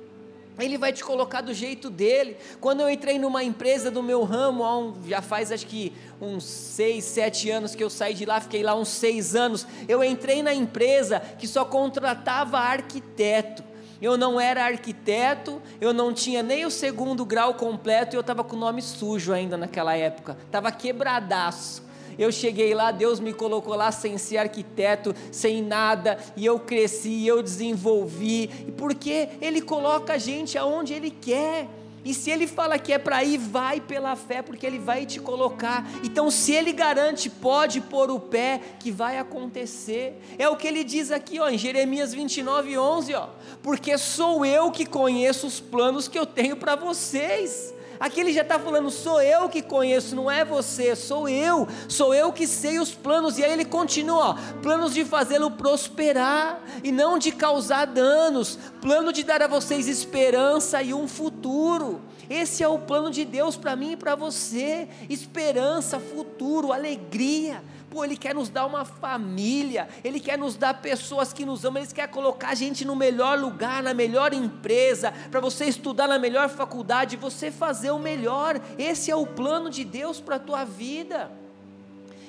Ele 0.63 0.77
vai 0.77 0.93
te 0.93 1.03
colocar 1.03 1.41
do 1.41 1.53
jeito 1.53 1.89
dele. 1.89 2.37
Quando 2.59 2.81
eu 2.81 2.89
entrei 2.89 3.17
numa 3.17 3.43
empresa 3.43 3.89
do 3.89 4.01
meu 4.01 4.23
ramo, 4.23 4.63
um, 4.63 4.93
já 5.07 5.21
faz 5.21 5.51
acho 5.51 5.65
que 5.65 5.93
uns 6.19 6.43
seis, 6.43 7.03
sete 7.03 7.49
anos 7.49 7.75
que 7.75 7.83
eu 7.83 7.89
saí 7.89 8.13
de 8.13 8.25
lá, 8.25 8.39
fiquei 8.39 8.63
lá 8.63 8.75
uns 8.75 8.89
seis 8.89 9.35
anos. 9.35 9.67
Eu 9.87 10.03
entrei 10.03 10.43
na 10.43 10.53
empresa 10.53 11.19
que 11.19 11.47
só 11.47 11.65
contratava 11.65 12.57
arquiteto. 12.59 13.63
Eu 14.01 14.17
não 14.17 14.39
era 14.39 14.65
arquiteto, 14.65 15.61
eu 15.79 15.93
não 15.93 16.11
tinha 16.11 16.41
nem 16.41 16.65
o 16.65 16.71
segundo 16.71 17.23
grau 17.23 17.53
completo 17.53 18.15
e 18.15 18.17
eu 18.17 18.21
estava 18.21 18.43
com 18.43 18.55
o 18.55 18.59
nome 18.59 18.81
sujo 18.81 19.31
ainda 19.31 19.55
naquela 19.55 19.95
época. 19.95 20.35
Estava 20.47 20.71
quebradaço. 20.71 21.90
Eu 22.17 22.31
cheguei 22.31 22.73
lá, 22.73 22.91
Deus 22.91 23.19
me 23.19 23.33
colocou 23.33 23.75
lá 23.75 23.91
sem 23.91 24.17
ser 24.17 24.37
arquiteto, 24.37 25.15
sem 25.31 25.61
nada, 25.61 26.17
e 26.35 26.45
eu 26.45 26.59
cresci, 26.59 27.25
eu 27.25 27.41
desenvolvi, 27.41 28.47
porque 28.77 29.29
Ele 29.41 29.61
coloca 29.61 30.13
a 30.13 30.17
gente 30.17 30.57
aonde 30.57 30.93
Ele 30.93 31.11
quer. 31.11 31.67
E 32.03 32.13
se 32.13 32.31
ele 32.31 32.47
fala 32.47 32.79
que 32.79 32.91
é 32.91 32.97
para 32.97 33.23
ir, 33.23 33.37
vai 33.37 33.79
pela 33.79 34.15
fé, 34.15 34.41
porque 34.41 34.65
ele 34.65 34.79
vai 34.79 35.05
te 35.05 35.19
colocar. 35.19 35.87
Então, 36.03 36.31
se 36.31 36.51
ele 36.51 36.73
garante, 36.73 37.29
pode 37.29 37.79
pôr 37.79 38.09
o 38.09 38.19
pé, 38.19 38.59
que 38.79 38.91
vai 38.91 39.19
acontecer. 39.19 40.19
É 40.39 40.49
o 40.49 40.55
que 40.55 40.67
ele 40.67 40.83
diz 40.83 41.11
aqui, 41.11 41.39
ó, 41.39 41.47
em 41.47 41.59
Jeremias 41.59 42.11
29, 42.11 42.77
11, 42.77 43.13
ó. 43.13 43.27
Porque 43.61 43.97
sou 43.99 44.43
eu 44.43 44.71
que 44.71 44.85
conheço 44.85 45.45
os 45.45 45.59
planos 45.59 46.07
que 46.07 46.17
eu 46.17 46.25
tenho 46.25 46.57
para 46.57 46.75
vocês 46.75 47.73
Aqui 48.01 48.19
ele 48.19 48.33
já 48.33 48.41
está 48.41 48.57
falando: 48.57 48.89
sou 48.89 49.21
eu 49.21 49.47
que 49.47 49.61
conheço, 49.61 50.15
não 50.15 50.29
é 50.29 50.43
você, 50.43 50.95
sou 50.95 51.29
eu, 51.29 51.67
sou 51.87 52.15
eu 52.15 52.33
que 52.33 52.47
sei 52.47 52.79
os 52.79 52.95
planos. 52.95 53.37
E 53.37 53.43
aí 53.43 53.51
ele 53.53 53.63
continua: 53.63 54.29
ó, 54.29 54.33
planos 54.59 54.95
de 54.95 55.05
fazê-lo 55.05 55.51
prosperar 55.51 56.59
e 56.83 56.91
não 56.91 57.19
de 57.19 57.31
causar 57.31 57.85
danos, 57.85 58.57
plano 58.81 59.13
de 59.13 59.23
dar 59.23 59.43
a 59.43 59.47
vocês 59.47 59.87
esperança 59.87 60.81
e 60.81 60.95
um 60.95 61.07
futuro. 61.07 62.01
Esse 62.27 62.63
é 62.63 62.67
o 62.67 62.79
plano 62.79 63.11
de 63.11 63.23
Deus 63.23 63.55
para 63.55 63.75
mim 63.75 63.91
e 63.91 63.97
para 63.97 64.15
você: 64.15 64.87
esperança, 65.07 65.99
futuro, 65.99 66.73
alegria. 66.73 67.61
Pô, 67.91 68.05
Ele 68.05 68.15
quer 68.15 68.33
nos 68.33 68.47
dar 68.47 68.65
uma 68.65 68.85
família, 68.85 69.89
Ele 70.01 70.17
quer 70.17 70.37
nos 70.37 70.55
dar 70.55 70.75
pessoas 70.75 71.33
que 71.33 71.45
nos 71.45 71.65
amam, 71.65 71.83
Ele 71.83 71.91
quer 71.91 72.07
colocar 72.07 72.51
a 72.51 72.55
gente 72.55 72.85
no 72.85 72.95
melhor 72.95 73.37
lugar, 73.37 73.83
na 73.83 73.93
melhor 73.93 74.33
empresa, 74.33 75.13
para 75.29 75.41
você 75.41 75.65
estudar 75.65 76.07
na 76.07 76.17
melhor 76.17 76.47
faculdade, 76.47 77.17
você 77.17 77.51
fazer 77.51 77.91
o 77.91 77.99
melhor. 77.99 78.61
Esse 78.79 79.11
é 79.11 79.15
o 79.15 79.27
plano 79.27 79.69
de 79.69 79.83
Deus 79.83 80.21
para 80.21 80.37
a 80.37 80.39
tua 80.39 80.63
vida. 80.63 81.29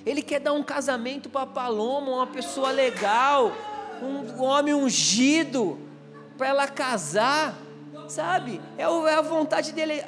Ele 0.05 0.21
quer 0.21 0.41
dar 0.41 0.53
um 0.53 0.65
casamento 0.65 1.29
para 1.29 1.47
Paloma, 1.47 2.11
uma 2.11 2.27
pessoa 2.27 2.73
legal, 2.73 3.53
um 4.03 4.43
homem 4.43 4.75
ungido, 4.75 5.79
para 6.37 6.49
ela 6.49 6.67
casar, 6.67 7.57
sabe? 8.09 8.61
É, 8.77 8.83
é 8.83 9.15
a 9.15 9.21
vontade 9.21 9.73
dele 9.73 10.03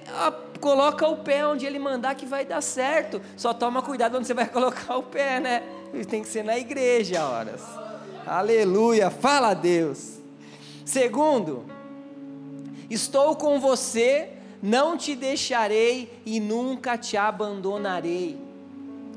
coloca 0.60 1.06
o 1.06 1.18
pé 1.18 1.46
onde 1.46 1.66
ele 1.66 1.78
mandar 1.78 2.14
que 2.14 2.26
vai 2.26 2.44
dar 2.44 2.60
certo. 2.60 3.20
Só 3.36 3.52
toma 3.52 3.82
cuidado 3.82 4.16
onde 4.16 4.26
você 4.26 4.34
vai 4.34 4.48
colocar 4.50 4.96
o 4.96 5.02
pé, 5.02 5.40
né? 5.40 5.62
Tem 6.08 6.22
que 6.22 6.28
ser 6.28 6.42
na 6.42 6.58
igreja, 6.58 7.24
horas. 7.24 7.62
Aleluia, 8.26 9.10
fala 9.10 9.50
a 9.50 9.54
Deus. 9.54 10.18
Segundo, 10.84 11.64
estou 12.90 13.36
com 13.36 13.60
você, 13.60 14.30
não 14.62 14.96
te 14.96 15.14
deixarei 15.14 16.20
e 16.24 16.40
nunca 16.40 16.96
te 16.96 17.16
abandonarei. 17.16 18.38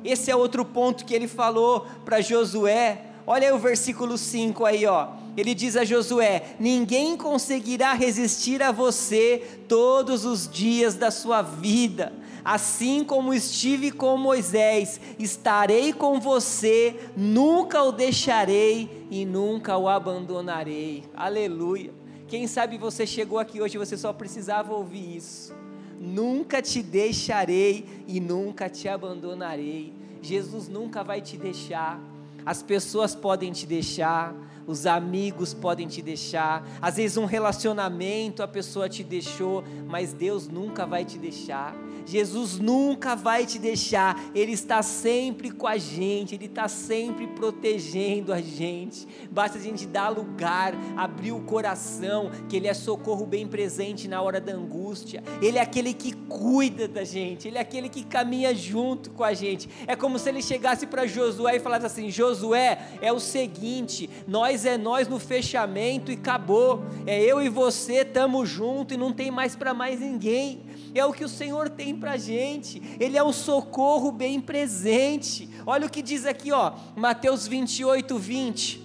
Esse 0.04 0.30
é 0.30 0.36
outro 0.36 0.64
ponto 0.64 1.06
que 1.06 1.14
ele 1.14 1.28
falou 1.28 1.88
para 2.06 2.22
Josué. 2.22 3.02
Olha 3.26 3.48
aí 3.48 3.54
o 3.54 3.58
versículo 3.58 4.18
5 4.18 4.66
aí, 4.66 4.86
ó 4.86 5.27
ele 5.38 5.54
diz 5.54 5.78
a 5.78 5.86
Josué: 5.86 6.56
Ninguém 6.60 7.16
conseguirá 7.16 7.94
resistir 7.94 8.64
a 8.64 8.72
você 8.72 9.62
todos 9.68 10.26
os 10.26 10.50
dias 10.50 10.96
da 10.96 11.12
sua 11.12 11.44
vida. 11.44 12.12
Assim 12.44 13.04
como 13.04 13.34
estive 13.34 13.92
com 13.92 14.18
Moisés, 14.18 15.00
estarei 15.20 15.92
com 15.92 16.20
você, 16.20 16.96
nunca 17.16 17.84
o 17.84 17.92
deixarei 17.92 19.06
e 19.12 19.26
nunca 19.26 19.78
o 19.78 19.88
abandonarei. 19.88 21.04
Aleluia. 21.14 21.94
Quem 22.28 22.48
sabe 22.48 22.78
você 22.78 23.06
chegou 23.06 23.38
aqui 23.38 23.62
hoje 23.62 23.78
você 23.78 23.98
só 23.98 24.12
precisava 24.14 24.74
ouvir 24.74 25.18
isso. 25.18 25.54
Nunca 26.00 26.62
te 26.62 26.82
deixarei 26.82 27.86
e 28.08 28.20
nunca 28.20 28.70
te 28.70 28.88
abandonarei. 28.88 29.94
Jesus 30.22 30.68
nunca 30.68 31.04
vai 31.04 31.22
te 31.22 31.38
deixar. 31.38 32.00
As 32.46 32.64
pessoas 32.64 33.14
podem 33.14 33.52
te 33.52 33.66
deixar, 33.66 34.34
os 34.68 34.86
amigos 34.86 35.54
podem 35.54 35.88
te 35.88 36.02
deixar, 36.02 36.68
às 36.82 36.98
vezes 36.98 37.18
um 37.18 37.26
relacionamento 37.26 38.44
a 38.44 38.48
pessoa 38.48 38.90
te 38.90 39.04
deixou, 39.04 39.64
mas 39.88 40.14
Deus 40.14 40.48
nunca 40.48 40.86
vai 40.86 41.06
te 41.06 41.18
deixar. 41.18 41.74
Jesus 42.08 42.58
nunca 42.58 43.16
vai 43.18 43.46
te 43.46 43.60
deixar, 43.60 44.18
Ele 44.34 44.54
está 44.54 44.82
sempre 44.82 45.52
com 45.52 45.68
a 45.68 45.78
gente, 45.78 46.34
Ele 46.34 46.46
está 46.46 46.70
sempre 46.70 47.28
protegendo 47.28 48.32
a 48.32 48.40
gente. 48.40 49.06
Basta 49.30 49.58
a 49.58 49.62
gente 49.62 49.86
dar 49.86 50.08
lugar, 50.08 50.74
abrir 50.96 51.34
o 51.34 51.42
coração, 51.42 52.32
que 52.48 52.56
Ele 52.56 52.68
é 52.68 52.74
socorro 52.74 53.26
bem 53.26 53.46
presente 53.46 54.08
na 54.08 54.22
hora 54.22 54.40
da 54.40 54.54
angústia. 54.54 55.22
Ele 55.42 55.58
é 55.58 55.62
aquele 55.62 55.94
que 55.94 56.14
cuida 56.14 56.88
da 56.88 57.04
gente, 57.04 57.50
Ele 57.50 57.58
é 57.58 57.62
aquele 57.62 57.90
que 57.90 58.06
caminha 58.06 58.56
junto 58.56 59.12
com 59.12 59.26
a 59.26 59.34
gente. 59.34 59.70
É 59.86 59.94
como 59.94 60.18
se 60.18 60.30
Ele 60.30 60.42
chegasse 60.42 60.88
para 60.88 61.06
Josué 61.06 61.58
e 61.58 61.60
falasse 61.60 61.88
assim: 61.88 62.10
Josué, 62.10 62.88
é 63.02 63.12
o 63.12 63.20
seguinte, 63.20 64.10
nós 64.26 64.57
é 64.66 64.78
nós 64.78 65.08
no 65.08 65.20
fechamento 65.20 66.12
e 66.12 66.16
acabou. 66.16 66.84
É 67.06 67.22
eu 67.22 67.42
e 67.42 67.50
você, 67.50 68.02
estamos 68.02 68.50
juntos 68.50 68.96
e 68.96 69.00
não 69.00 69.12
tem 69.14 69.32
mais 69.32 69.56
para 69.56 69.74
mais 69.74 70.00
ninguém 70.00 70.68
é 71.00 71.06
o 71.06 71.14
que 71.14 71.24
o 71.24 71.30
Senhor 71.30 71.70
tem 71.70 71.96
para 71.96 72.18
gente, 72.18 72.82
Ele 73.00 73.18
é 73.18 73.24
o 73.24 73.34
socorro 73.34 74.12
bem 74.12 74.40
presente. 74.40 75.50
Olha 75.66 75.88
o 75.88 75.90
que 75.90 76.02
diz 76.02 76.26
aqui, 76.26 76.52
ó, 76.52 76.74
Mateus 76.96 77.48
28, 77.48 78.18
20. 78.18 78.84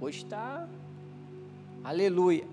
Hoje 0.00 0.18
está, 0.18 0.68
aleluia. 1.82 2.44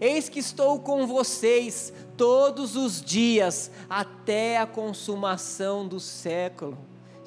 Eis 0.00 0.28
que 0.28 0.38
estou 0.38 0.78
com 0.80 1.06
vocês 1.06 1.92
todos 2.16 2.76
os 2.76 3.00
dias, 3.00 3.70
até 3.88 4.58
a 4.58 4.66
consumação 4.66 5.86
do 5.86 5.98
século. 5.98 6.78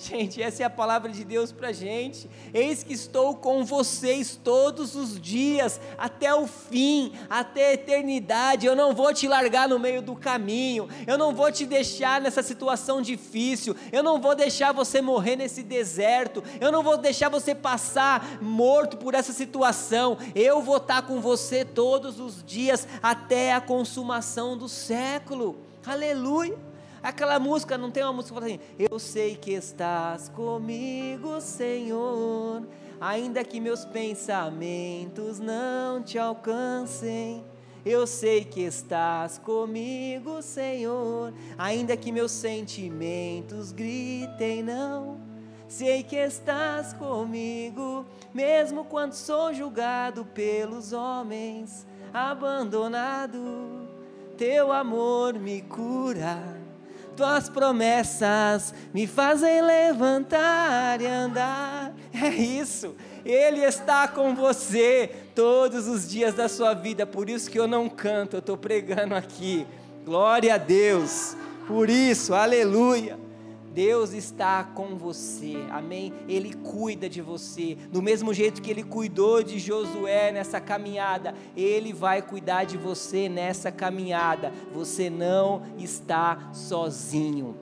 Gente, 0.01 0.41
essa 0.41 0.63
é 0.63 0.65
a 0.65 0.69
palavra 0.69 1.11
de 1.11 1.23
Deus 1.23 1.51
para 1.51 1.67
a 1.67 1.71
gente. 1.71 2.27
Eis 2.51 2.83
que 2.83 2.91
estou 2.91 3.35
com 3.35 3.63
vocês 3.63 4.35
todos 4.35 4.95
os 4.95 5.21
dias, 5.21 5.79
até 5.95 6.33
o 6.33 6.47
fim, 6.47 7.13
até 7.29 7.67
a 7.67 7.73
eternidade. 7.73 8.65
Eu 8.65 8.75
não 8.75 8.95
vou 8.95 9.13
te 9.13 9.27
largar 9.27 9.69
no 9.69 9.77
meio 9.77 10.01
do 10.01 10.15
caminho, 10.15 10.89
eu 11.05 11.19
não 11.19 11.35
vou 11.35 11.51
te 11.51 11.67
deixar 11.67 12.19
nessa 12.19 12.41
situação 12.41 12.99
difícil, 12.99 13.75
eu 13.91 14.01
não 14.01 14.19
vou 14.19 14.33
deixar 14.33 14.71
você 14.71 15.01
morrer 15.01 15.35
nesse 15.35 15.61
deserto, 15.61 16.43
eu 16.59 16.71
não 16.71 16.81
vou 16.81 16.97
deixar 16.97 17.29
você 17.29 17.53
passar 17.53 18.41
morto 18.41 18.97
por 18.97 19.13
essa 19.13 19.31
situação. 19.31 20.17
Eu 20.33 20.63
vou 20.63 20.77
estar 20.77 21.03
com 21.03 21.21
você 21.21 21.63
todos 21.63 22.19
os 22.19 22.43
dias, 22.43 22.87
até 23.03 23.53
a 23.53 23.61
consumação 23.61 24.57
do 24.57 24.67
século. 24.67 25.57
Aleluia. 25.85 26.70
Aquela 27.03 27.39
música, 27.39 27.79
não 27.79 27.89
tem 27.89 28.03
uma 28.03 28.13
música 28.13 28.35
que 28.35 28.39
fala 28.39 28.53
assim: 28.53 28.59
Eu 28.77 28.99
sei 28.99 29.35
que 29.35 29.53
estás 29.53 30.29
comigo, 30.29 31.41
Senhor, 31.41 32.63
ainda 32.99 33.43
que 33.43 33.59
meus 33.59 33.83
pensamentos 33.83 35.39
não 35.39 36.03
te 36.03 36.19
alcancem. 36.19 37.43
Eu 37.83 38.05
sei 38.05 38.45
que 38.45 38.61
estás 38.61 39.39
comigo, 39.39 40.43
Senhor, 40.43 41.33
ainda 41.57 41.97
que 41.97 42.11
meus 42.11 42.31
sentimentos 42.31 43.71
gritem 43.71 44.61
não. 44.61 45.19
Sei 45.67 46.03
que 46.03 46.17
estás 46.17 46.93
comigo, 46.93 48.05
mesmo 48.31 48.83
quando 48.83 49.13
sou 49.13 49.51
julgado 49.51 50.23
pelos 50.25 50.93
homens, 50.93 51.87
abandonado. 52.13 53.89
Teu 54.37 54.71
amor 54.71 55.33
me 55.39 55.61
cura 55.61 56.60
tuas 57.21 57.47
promessas 57.47 58.73
me 58.91 59.05
fazem 59.05 59.61
levantar 59.61 60.99
e 60.99 61.05
andar. 61.05 61.93
É 62.11 62.29
isso. 62.29 62.95
Ele 63.23 63.61
está 63.61 64.07
com 64.07 64.33
você 64.33 65.07
todos 65.35 65.87
os 65.87 66.09
dias 66.09 66.33
da 66.33 66.49
sua 66.49 66.73
vida. 66.73 67.05
Por 67.05 67.29
isso 67.29 67.51
que 67.51 67.59
eu 67.59 67.67
não 67.67 67.87
canto, 67.87 68.37
eu 68.37 68.39
estou 68.39 68.57
pregando 68.57 69.13
aqui. 69.13 69.67
Glória 70.03 70.55
a 70.55 70.57
Deus. 70.57 71.37
Por 71.67 71.91
isso, 71.91 72.33
aleluia. 72.33 73.19
Deus 73.73 74.13
está 74.13 74.63
com 74.63 74.97
você, 74.97 75.55
amém? 75.69 76.13
Ele 76.27 76.53
cuida 76.53 77.09
de 77.09 77.21
você, 77.21 77.77
do 77.91 78.01
mesmo 78.01 78.33
jeito 78.33 78.61
que 78.61 78.69
ele 78.69 78.83
cuidou 78.83 79.41
de 79.41 79.59
Josué 79.59 80.31
nessa 80.31 80.59
caminhada, 80.59 81.33
ele 81.55 81.93
vai 81.93 82.21
cuidar 82.21 82.65
de 82.65 82.77
você 82.77 83.29
nessa 83.29 83.71
caminhada. 83.71 84.51
Você 84.73 85.09
não 85.09 85.63
está 85.77 86.51
sozinho. 86.53 87.55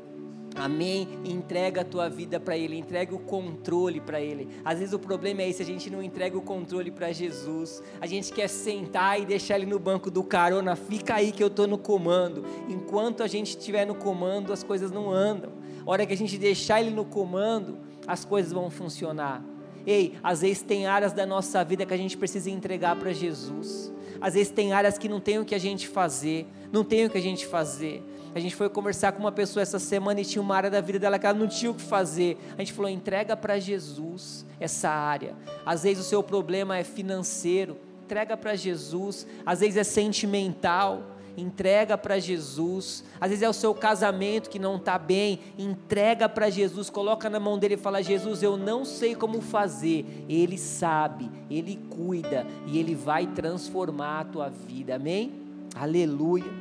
Amém? 0.55 1.07
Entrega 1.23 1.81
a 1.81 1.85
tua 1.85 2.09
vida 2.09 2.39
para 2.39 2.57
Ele, 2.57 2.75
entrega 2.75 3.15
o 3.15 3.19
controle 3.19 4.01
para 4.01 4.19
Ele. 4.19 4.49
Às 4.65 4.79
vezes 4.79 4.93
o 4.93 4.99
problema 4.99 5.41
é 5.41 5.49
esse, 5.49 5.61
a 5.61 5.65
gente 5.65 5.89
não 5.89 6.01
entrega 6.01 6.37
o 6.37 6.41
controle 6.41 6.91
para 6.91 7.11
Jesus. 7.11 7.81
A 8.01 8.07
gente 8.07 8.33
quer 8.33 8.49
sentar 8.49 9.21
e 9.21 9.25
deixar 9.25 9.55
Ele 9.55 9.67
no 9.67 9.79
banco 9.79 10.09
do 10.09 10.23
carona, 10.23 10.75
fica 10.75 11.15
aí 11.15 11.31
que 11.31 11.43
eu 11.43 11.47
estou 11.47 11.67
no 11.67 11.77
comando. 11.77 12.43
Enquanto 12.67 13.23
a 13.23 13.27
gente 13.27 13.49
estiver 13.49 13.85
no 13.85 13.95
comando, 13.95 14.51
as 14.51 14.63
coisas 14.63 14.91
não 14.91 15.11
andam 15.11 15.51
hora 15.91 16.05
que 16.05 16.13
a 16.13 16.17
gente 16.17 16.37
deixar 16.37 16.81
Ele 16.81 16.91
no 16.91 17.03
comando, 17.03 17.77
as 18.07 18.23
coisas 18.23 18.51
vão 18.51 18.69
funcionar. 18.69 19.43
Ei, 19.85 20.15
às 20.21 20.41
vezes 20.41 20.61
tem 20.61 20.85
áreas 20.85 21.13
da 21.13 21.25
nossa 21.25 21.63
vida 21.63 21.85
que 21.85 21.93
a 21.93 21.97
gente 21.97 22.17
precisa 22.17 22.49
entregar 22.49 22.95
para 22.95 23.11
Jesus. 23.11 23.91
Às 24.21 24.33
vezes 24.33 24.51
tem 24.51 24.73
áreas 24.73 24.97
que 24.97 25.09
não 25.09 25.19
tem 25.19 25.39
o 25.39 25.45
que 25.45 25.55
a 25.55 25.59
gente 25.59 25.87
fazer, 25.87 26.45
não 26.71 26.83
tem 26.83 27.05
o 27.05 27.09
que 27.09 27.17
a 27.17 27.21
gente 27.21 27.45
fazer. 27.45 28.03
A 28.35 28.39
gente 28.39 28.55
foi 28.55 28.69
conversar 28.69 29.13
com 29.13 29.19
uma 29.19 29.31
pessoa 29.31 29.63
essa 29.63 29.79
semana 29.79 30.21
e 30.21 30.25
tinha 30.25 30.41
uma 30.41 30.55
área 30.55 30.69
da 30.69 30.81
vida 30.81 30.99
dela 30.99 31.17
que 31.17 31.25
ela 31.25 31.37
não 31.37 31.47
tinha 31.47 31.71
o 31.71 31.73
que 31.73 31.81
fazer. 31.81 32.37
A 32.55 32.61
gente 32.61 32.73
falou: 32.73 32.89
entrega 32.89 33.35
para 33.35 33.57
Jesus 33.57 34.45
essa 34.59 34.89
área. 34.89 35.35
Às 35.65 35.83
vezes 35.83 36.05
o 36.05 36.07
seu 36.07 36.21
problema 36.21 36.77
é 36.77 36.83
financeiro, 36.83 37.77
entrega 38.03 38.37
para 38.37 38.55
Jesus. 38.55 39.25
Às 39.43 39.61
vezes 39.61 39.77
é 39.77 39.83
sentimental 39.83 41.03
entrega 41.39 41.97
para 41.97 42.19
Jesus. 42.19 43.03
Às 43.19 43.29
vezes 43.29 43.43
é 43.43 43.49
o 43.49 43.53
seu 43.53 43.73
casamento 43.73 44.49
que 44.49 44.59
não 44.59 44.75
está 44.75 44.97
bem, 44.97 45.39
entrega 45.57 46.27
para 46.27 46.49
Jesus, 46.49 46.89
coloca 46.89 47.29
na 47.29 47.39
mão 47.39 47.57
dele 47.57 47.75
e 47.75 47.77
fala: 47.77 48.03
Jesus, 48.03 48.43
eu 48.43 48.57
não 48.57 48.83
sei 48.85 49.15
como 49.15 49.41
fazer. 49.41 50.25
Ele 50.27 50.57
sabe, 50.57 51.29
ele 51.49 51.79
cuida 51.89 52.45
e 52.67 52.77
ele 52.77 52.95
vai 52.95 53.27
transformar 53.27 54.21
a 54.21 54.25
tua 54.25 54.49
vida. 54.49 54.95
Amém? 54.95 55.33
Aleluia. 55.75 56.51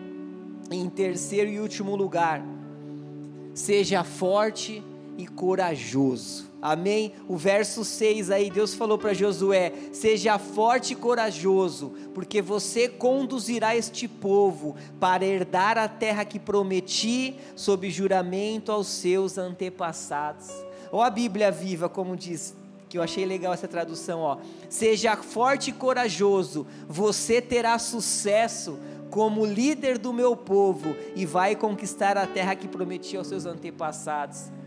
Em 0.71 0.89
terceiro 0.89 1.51
e 1.51 1.61
último 1.61 1.97
lugar, 1.97 2.43
seja 3.55 4.05
forte 4.05 4.83
e 5.19 5.27
corajoso. 5.27 6.49
Amém? 6.63 7.13
O 7.29 7.37
verso 7.37 7.85
6 7.85 8.31
aí, 8.31 8.51
Deus 8.51 8.73
falou 8.75 8.97
para 8.97 9.13
Josué: 9.13 9.73
Seja 9.93 10.39
forte 10.39 10.93
e 10.93 10.97
corajoso, 10.97 11.93
porque 12.15 12.41
você 12.41 12.89
conduzirá 12.89 13.77
este 13.77 14.09
povo 14.09 14.77
para 14.99 15.27
herdar 15.27 15.77
a 15.77 15.89
terra 15.89 16.25
que 16.25 16.39
prometi, 16.39 17.37
sob 17.55 17.91
juramento 17.91 18.73
aos 18.73 18.87
seus 18.87 19.37
antepassados. 19.37 20.49
Ou 20.91 21.03
a 21.03 21.11
Bíblia 21.11 21.51
viva, 21.51 21.89
como 21.89 22.17
diz, 22.17 22.57
que 22.89 22.97
eu 22.97 23.03
achei 23.03 23.25
legal 23.27 23.53
essa 23.53 23.69
tradução, 23.69 24.21
ó. 24.21 24.39
Seja 24.69 25.17
forte 25.17 25.71
e 25.71 25.73
corajoso, 25.73 26.67
você 26.89 27.43
terá 27.43 27.79
sucesso 27.79 28.79
como 29.11 29.45
líder 29.45 29.99
do 29.99 30.13
meu 30.13 30.37
povo 30.37 30.95
e 31.15 31.25
vai 31.27 31.55
conquistar 31.55 32.17
a 32.17 32.27
terra 32.27 32.55
que 32.55 32.69
prometi 32.69 33.17
aos 33.17 33.27
seus 33.27 33.47
antepassados. 33.47 34.58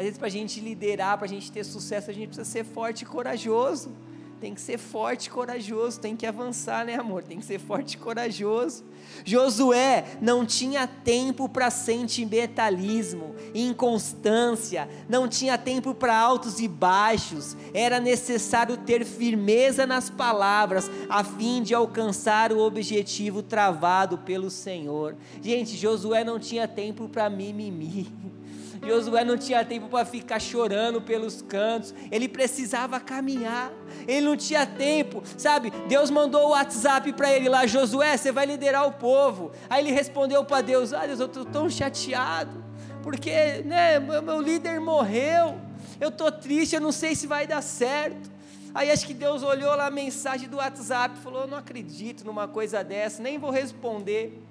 Às 0.00 0.04
vezes, 0.04 0.18
para 0.18 0.28
a 0.28 0.30
gente 0.30 0.60
liderar, 0.60 1.18
para 1.18 1.26
a 1.26 1.28
gente 1.28 1.52
ter 1.52 1.62
sucesso, 1.62 2.10
a 2.10 2.14
gente 2.14 2.28
precisa 2.28 2.50
ser 2.50 2.64
forte 2.64 3.02
e 3.02 3.04
corajoso. 3.04 3.92
Tem 4.40 4.54
que 4.54 4.60
ser 4.62 4.78
forte 4.78 5.26
e 5.26 5.30
corajoso, 5.30 6.00
tem 6.00 6.16
que 6.16 6.24
avançar, 6.24 6.86
né, 6.86 6.94
amor? 6.94 7.22
Tem 7.22 7.38
que 7.38 7.44
ser 7.44 7.58
forte 7.58 7.92
e 7.92 7.98
corajoso. 7.98 8.82
Josué 9.26 10.16
não 10.22 10.46
tinha 10.46 10.86
tempo 10.86 11.50
para 11.50 11.70
sentimentalismo, 11.70 13.34
inconstância, 13.54 14.88
não 15.06 15.28
tinha 15.28 15.58
tempo 15.58 15.94
para 15.94 16.16
altos 16.16 16.60
e 16.60 16.66
baixos. 16.66 17.54
Era 17.74 18.00
necessário 18.00 18.78
ter 18.78 19.04
firmeza 19.04 19.86
nas 19.86 20.08
palavras, 20.08 20.90
a 21.10 21.22
fim 21.22 21.62
de 21.62 21.74
alcançar 21.74 22.52
o 22.52 22.60
objetivo 22.60 23.42
travado 23.42 24.16
pelo 24.16 24.48
Senhor. 24.48 25.14
Gente, 25.42 25.76
Josué 25.76 26.24
não 26.24 26.38
tinha 26.38 26.66
tempo 26.66 27.06
para 27.06 27.28
mimimi. 27.28 28.39
Josué 28.82 29.24
não 29.24 29.36
tinha 29.36 29.64
tempo 29.64 29.88
para 29.88 30.04
ficar 30.04 30.40
chorando 30.40 31.00
pelos 31.02 31.42
cantos, 31.42 31.94
ele 32.10 32.28
precisava 32.28 32.98
caminhar, 32.98 33.70
ele 34.08 34.22
não 34.22 34.36
tinha 34.36 34.64
tempo, 34.64 35.22
sabe? 35.36 35.70
Deus 35.86 36.10
mandou 36.10 36.48
o 36.48 36.50
WhatsApp 36.50 37.12
para 37.12 37.30
ele 37.30 37.48
lá, 37.48 37.66
Josué, 37.66 38.16
você 38.16 38.32
vai 38.32 38.46
liderar 38.46 38.86
o 38.86 38.92
povo. 38.92 39.52
Aí 39.68 39.84
ele 39.84 39.92
respondeu 39.92 40.44
para 40.44 40.62
Deus: 40.62 40.92
Ah, 40.92 41.06
Deus, 41.06 41.20
eu 41.20 41.26
estou 41.26 41.44
tão 41.44 41.68
chateado, 41.68 42.64
porque 43.02 43.62
né, 43.64 43.98
meu, 44.00 44.40
líder 44.40 44.80
morreu, 44.80 45.60
eu 46.00 46.08
estou 46.08 46.32
triste, 46.32 46.74
eu 46.74 46.80
não 46.80 46.92
sei 46.92 47.14
se 47.14 47.26
vai 47.26 47.46
dar 47.46 47.62
certo. 47.62 48.30
Aí 48.74 48.90
acho 48.90 49.06
que 49.06 49.14
Deus 49.14 49.42
olhou 49.42 49.74
lá 49.74 49.86
a 49.86 49.90
mensagem 49.90 50.48
do 50.48 50.56
WhatsApp 50.56 51.18
falou: 51.18 51.42
Eu 51.42 51.48
não 51.48 51.58
acredito 51.58 52.24
numa 52.24 52.48
coisa 52.48 52.82
dessa, 52.82 53.22
nem 53.22 53.36
vou 53.36 53.50
responder. 53.50 54.49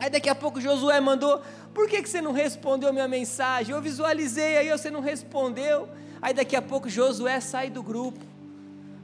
Aí 0.00 0.08
daqui 0.08 0.30
a 0.30 0.34
pouco 0.34 0.58
Josué 0.58 0.98
mandou: 0.98 1.42
Por 1.74 1.86
que, 1.86 2.02
que 2.02 2.08
você 2.08 2.22
não 2.22 2.32
respondeu 2.32 2.90
minha 2.90 3.06
mensagem? 3.06 3.74
Eu 3.74 3.82
visualizei 3.82 4.56
aí, 4.56 4.70
você 4.70 4.90
não 4.90 5.00
respondeu. 5.00 5.86
Aí 6.22 6.32
daqui 6.32 6.56
a 6.56 6.62
pouco 6.62 6.88
Josué 6.88 7.38
sai 7.38 7.68
do 7.68 7.82
grupo, 7.82 8.18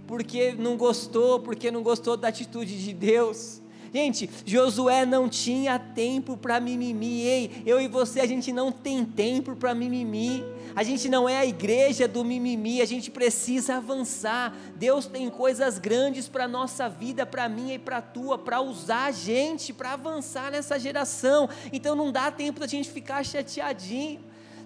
porque 0.07 0.53
não 0.53 0.75
gostou, 0.79 1.41
porque 1.41 1.71
não 1.71 1.83
gostou 1.83 2.17
da 2.17 2.29
atitude 2.29 2.83
de 2.83 2.95
Deus. 2.95 3.61
Gente, 3.97 4.29
Josué 4.45 5.07
não 5.07 5.27
tinha 5.27 5.79
tempo 5.79 6.37
para 6.37 6.61
mimimi. 6.61 7.23
Ei, 7.23 7.63
eu 7.65 7.81
e 7.81 7.89
você, 7.89 8.21
a 8.21 8.27
gente 8.27 8.53
não 8.53 8.71
tem 8.71 9.03
tempo 9.03 9.57
para 9.57 9.75
mimimi. 9.75 10.45
A 10.75 10.83
gente 10.83 11.09
não 11.09 11.27
é 11.27 11.39
a 11.39 11.47
igreja 11.47 12.07
do 12.07 12.23
mimimi, 12.23 12.83
a 12.83 12.85
gente 12.85 13.11
precisa 13.11 13.79
avançar. 13.79 14.55
Deus 14.75 15.07
tem 15.07 15.31
coisas 15.31 15.79
grandes 15.79 16.29
para 16.29 16.45
a 16.45 16.49
nossa 16.49 16.91
vida, 16.91 17.25
para 17.25 17.49
mim 17.49 17.73
e 17.73 17.79
para 17.79 17.97
a 17.97 18.03
tua, 18.03 18.37
para 18.37 18.61
usar 18.61 19.07
a 19.07 19.11
gente, 19.11 19.73
para 19.73 19.95
avançar 19.95 20.51
nessa 20.51 20.79
geração. 20.79 21.49
Então 21.73 21.97
não 21.97 22.13
dá 22.13 22.31
tempo 22.31 22.61
da 22.61 22.67
gente 22.67 22.91
ficar 22.91 23.25
chateadinho. 23.25 24.21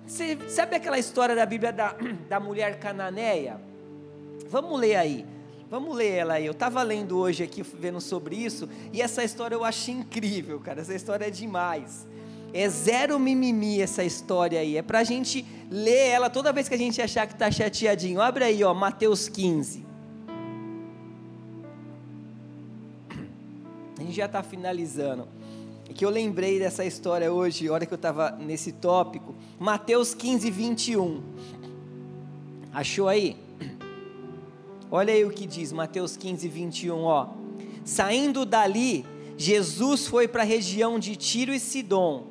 Você 0.08 0.36
sabe 0.48 0.74
aquela 0.74 0.98
história 0.98 1.36
da 1.36 1.46
Bíblia 1.46 1.72
da, 1.72 1.94
da 2.28 2.40
mulher 2.40 2.80
cananeia? 2.80 3.60
Vamos 4.48 4.80
ler 4.80 4.96
aí. 4.96 5.39
Vamos 5.70 5.96
ler 5.96 6.10
ela 6.10 6.34
aí. 6.34 6.46
Eu 6.46 6.50
estava 6.50 6.82
lendo 6.82 7.16
hoje 7.16 7.44
aqui, 7.44 7.62
vendo 7.62 8.00
sobre 8.00 8.34
isso, 8.34 8.68
e 8.92 9.00
essa 9.00 9.22
história 9.22 9.54
eu 9.54 9.64
achei 9.64 9.94
incrível, 9.94 10.58
cara. 10.58 10.80
Essa 10.80 10.94
história 10.94 11.26
é 11.26 11.30
demais. 11.30 12.08
É 12.52 12.68
zero 12.68 13.16
mimimi 13.20 13.80
essa 13.80 14.02
história 14.02 14.58
aí. 14.58 14.76
É 14.76 14.82
para 14.82 14.98
a 14.98 15.04
gente 15.04 15.46
ler 15.70 16.08
ela 16.08 16.28
toda 16.28 16.52
vez 16.52 16.68
que 16.68 16.74
a 16.74 16.78
gente 16.78 17.00
achar 17.00 17.24
que 17.24 17.34
está 17.34 17.48
chateadinho. 17.52 18.20
Abre 18.20 18.42
aí, 18.42 18.64
ó, 18.64 18.74
Mateus 18.74 19.28
15. 19.28 19.86
A 23.96 24.02
gente 24.02 24.12
já 24.12 24.26
está 24.26 24.42
finalizando. 24.42 25.28
É 25.88 25.92
que 25.92 26.04
eu 26.04 26.10
lembrei 26.10 26.58
dessa 26.58 26.84
história 26.84 27.32
hoje, 27.32 27.70
hora 27.70 27.86
que 27.86 27.94
eu 27.94 27.96
estava 27.96 28.32
nesse 28.32 28.72
tópico. 28.72 29.36
Mateus 29.56 30.14
15, 30.16 30.50
21. 30.50 31.22
Achou 32.72 33.06
aí? 33.06 33.36
Olha 34.90 35.14
aí 35.14 35.24
o 35.24 35.30
que 35.30 35.46
diz 35.46 35.72
Mateus 35.72 36.16
15, 36.16 36.48
21, 36.48 37.02
ó. 37.02 37.28
Saindo 37.84 38.44
dali, 38.44 39.06
Jesus 39.36 40.06
foi 40.06 40.26
para 40.26 40.42
a 40.42 40.46
região 40.46 40.98
de 40.98 41.16
Tiro 41.16 41.52
e 41.52 41.60
Sidom 41.60 42.30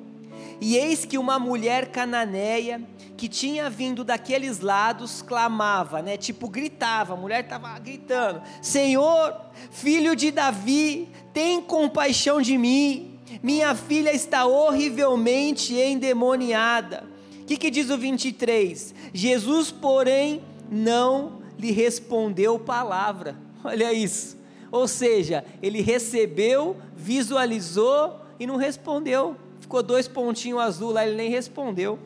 e 0.61 0.75
eis 0.75 1.05
que 1.05 1.17
uma 1.17 1.39
mulher 1.39 1.87
cananeia 1.89 2.81
que 3.15 3.29
tinha 3.29 3.69
vindo 3.69 4.03
daqueles 4.03 4.59
lados 4.59 5.21
clamava, 5.21 6.01
né? 6.01 6.17
Tipo 6.17 6.49
gritava, 6.49 7.13
a 7.13 7.17
mulher 7.17 7.45
estava 7.45 7.77
gritando: 7.79 8.41
Senhor, 8.61 9.35
filho 9.71 10.15
de 10.15 10.31
Davi, 10.31 11.07
tem 11.33 11.61
compaixão 11.61 12.41
de 12.41 12.57
mim. 12.57 13.19
Minha 13.41 13.73
filha 13.75 14.13
está 14.13 14.45
horrivelmente 14.45 15.75
endemoniada. 15.75 17.05
O 17.41 17.45
que, 17.45 17.57
que 17.57 17.69
diz 17.69 17.89
o 17.89 17.97
23? 17.97 18.93
Jesus, 19.13 19.71
porém, 19.71 20.41
não 20.69 21.38
lhe 21.59 21.71
respondeu 21.71 22.57
palavra. 22.57 23.35
Olha 23.63 23.93
isso. 23.93 24.39
Ou 24.71 24.87
seja, 24.87 25.45
ele 25.61 25.81
recebeu, 25.81 26.77
visualizou 26.95 28.21
e 28.39 28.47
não 28.47 28.55
respondeu 28.55 29.35
ficou 29.69 29.83
dois 29.83 30.07
pontinhos 30.07 30.59
azul 30.59 30.91
lá, 30.91 31.05
ele 31.05 31.15
nem 31.15 31.29
respondeu. 31.29 31.99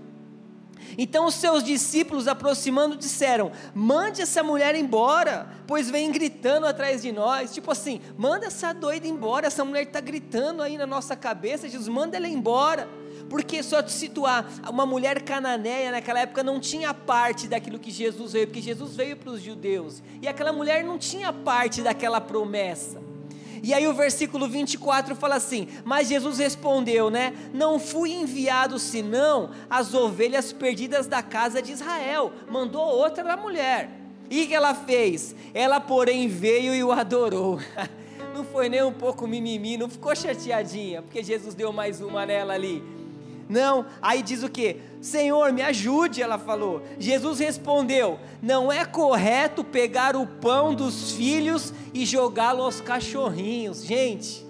Então 0.97 1.25
os 1.25 1.35
seus 1.35 1.63
discípulos, 1.63 2.27
aproximando, 2.27 2.97
disseram: 2.97 3.53
Mande 3.73 4.21
essa 4.21 4.43
mulher 4.43 4.75
embora, 4.75 5.47
pois 5.65 5.89
vem 5.89 6.11
gritando 6.11 6.67
atrás 6.67 7.01
de 7.01 7.11
nós. 7.13 7.53
Tipo 7.53 7.71
assim, 7.71 8.01
manda 8.17 8.47
essa 8.47 8.73
doida 8.73 9.07
embora, 9.07 9.47
essa 9.47 9.63
mulher 9.63 9.83
está 9.83 10.01
gritando 10.01 10.61
aí 10.61 10.77
na 10.77 10.85
nossa 10.85 11.15
cabeça. 11.15 11.69
Jesus, 11.69 11.87
manda 11.87 12.17
ela 12.17 12.27
embora. 12.27 12.89
Porque, 13.29 13.63
só 13.63 13.81
te 13.81 13.91
situar, 13.91 14.47
uma 14.69 14.85
mulher 14.85 15.21
cananeia 15.21 15.91
naquela 15.91 16.19
época 16.19 16.43
não 16.43 16.59
tinha 16.59 16.93
parte 16.93 17.47
daquilo 17.47 17.79
que 17.79 17.91
Jesus 17.91 18.33
veio, 18.33 18.47
porque 18.47 18.61
Jesus 18.61 18.95
veio 18.95 19.17
para 19.17 19.31
os 19.31 19.41
judeus, 19.41 20.01
e 20.21 20.27
aquela 20.27 20.53
mulher 20.53 20.83
não 20.83 20.97
tinha 20.97 21.33
parte 21.33 21.81
daquela 21.81 22.21
promessa. 22.21 23.01
E 23.63 23.73
aí 23.73 23.87
o 23.87 23.93
versículo 23.93 24.49
24 24.49 25.15
fala 25.15 25.35
assim: 25.35 25.69
Mas 25.85 26.09
Jesus 26.09 26.37
respondeu, 26.37 27.09
né? 27.09 27.33
Não 27.53 27.79
fui 27.79 28.11
enviado 28.11 28.77
senão 28.77 29.51
as 29.69 29.93
ovelhas 29.93 30.51
perdidas 30.51 31.07
da 31.07 31.23
casa 31.23 31.61
de 31.61 31.71
Israel. 31.71 32.33
Mandou 32.51 32.81
outra 32.81 33.23
da 33.23 33.37
mulher. 33.37 33.89
E 34.29 34.47
que 34.47 34.53
ela 34.53 34.75
fez? 34.75 35.33
Ela, 35.53 35.79
porém, 35.79 36.27
veio 36.27 36.75
e 36.75 36.83
o 36.83 36.91
adorou. 36.91 37.57
Não 38.33 38.43
foi 38.43 38.67
nem 38.67 38.83
um 38.83 38.91
pouco 38.91 39.27
mimimi, 39.27 39.77
não 39.77 39.87
ficou 39.87 40.15
chateadinha, 40.15 41.03
porque 41.03 41.21
Jesus 41.21 41.53
deu 41.53 41.71
mais 41.71 42.01
uma 42.01 42.25
nela 42.25 42.55
ali. 42.55 42.83
Não, 43.53 43.85
aí 44.01 44.23
diz 44.23 44.41
o 44.41 44.49
que? 44.49 44.77
Senhor, 44.99 45.53
me 45.53 45.61
ajude, 45.61 46.23
ela 46.23 46.39
falou. 46.39 46.81
Jesus 46.97 47.37
respondeu: 47.37 48.19
Não 48.41 48.71
é 48.71 48.83
correto 48.83 49.63
pegar 49.63 50.15
o 50.15 50.25
pão 50.25 50.73
dos 50.73 51.11
filhos 51.11 51.71
e 51.93 52.03
jogá-lo 52.03 52.63
aos 52.63 52.81
cachorrinhos. 52.81 53.85
Gente, 53.85 54.43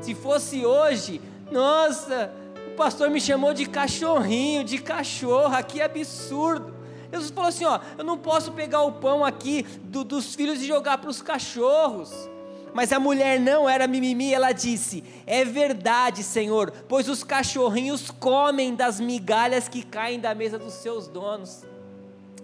se 0.00 0.14
fosse 0.14 0.64
hoje, 0.64 1.20
nossa, 1.50 2.32
o 2.68 2.76
pastor 2.76 3.10
me 3.10 3.20
chamou 3.20 3.52
de 3.52 3.66
cachorrinho, 3.66 4.62
de 4.62 4.78
cachorra, 4.78 5.60
que 5.60 5.82
absurdo. 5.82 6.72
Jesus 7.10 7.32
falou 7.32 7.48
assim: 7.48 7.64
Ó, 7.64 7.80
eu 7.98 8.04
não 8.04 8.16
posso 8.16 8.52
pegar 8.52 8.82
o 8.82 8.92
pão 8.92 9.24
aqui 9.24 9.64
do, 9.82 10.04
dos 10.04 10.32
filhos 10.36 10.62
e 10.62 10.66
jogar 10.66 10.98
para 10.98 11.10
os 11.10 11.20
cachorros. 11.20 12.30
Mas 12.74 12.92
a 12.92 12.98
mulher 12.98 13.38
não 13.38 13.68
era 13.68 13.86
mimimi, 13.86 14.34
ela 14.34 14.50
disse: 14.50 15.04
É 15.24 15.44
verdade, 15.44 16.24
Senhor, 16.24 16.72
pois 16.88 17.08
os 17.08 17.22
cachorrinhos 17.22 18.10
comem 18.10 18.74
das 18.74 18.98
migalhas 18.98 19.68
que 19.68 19.84
caem 19.84 20.18
da 20.18 20.34
mesa 20.34 20.58
dos 20.58 20.74
seus 20.74 21.06
donos. 21.06 21.62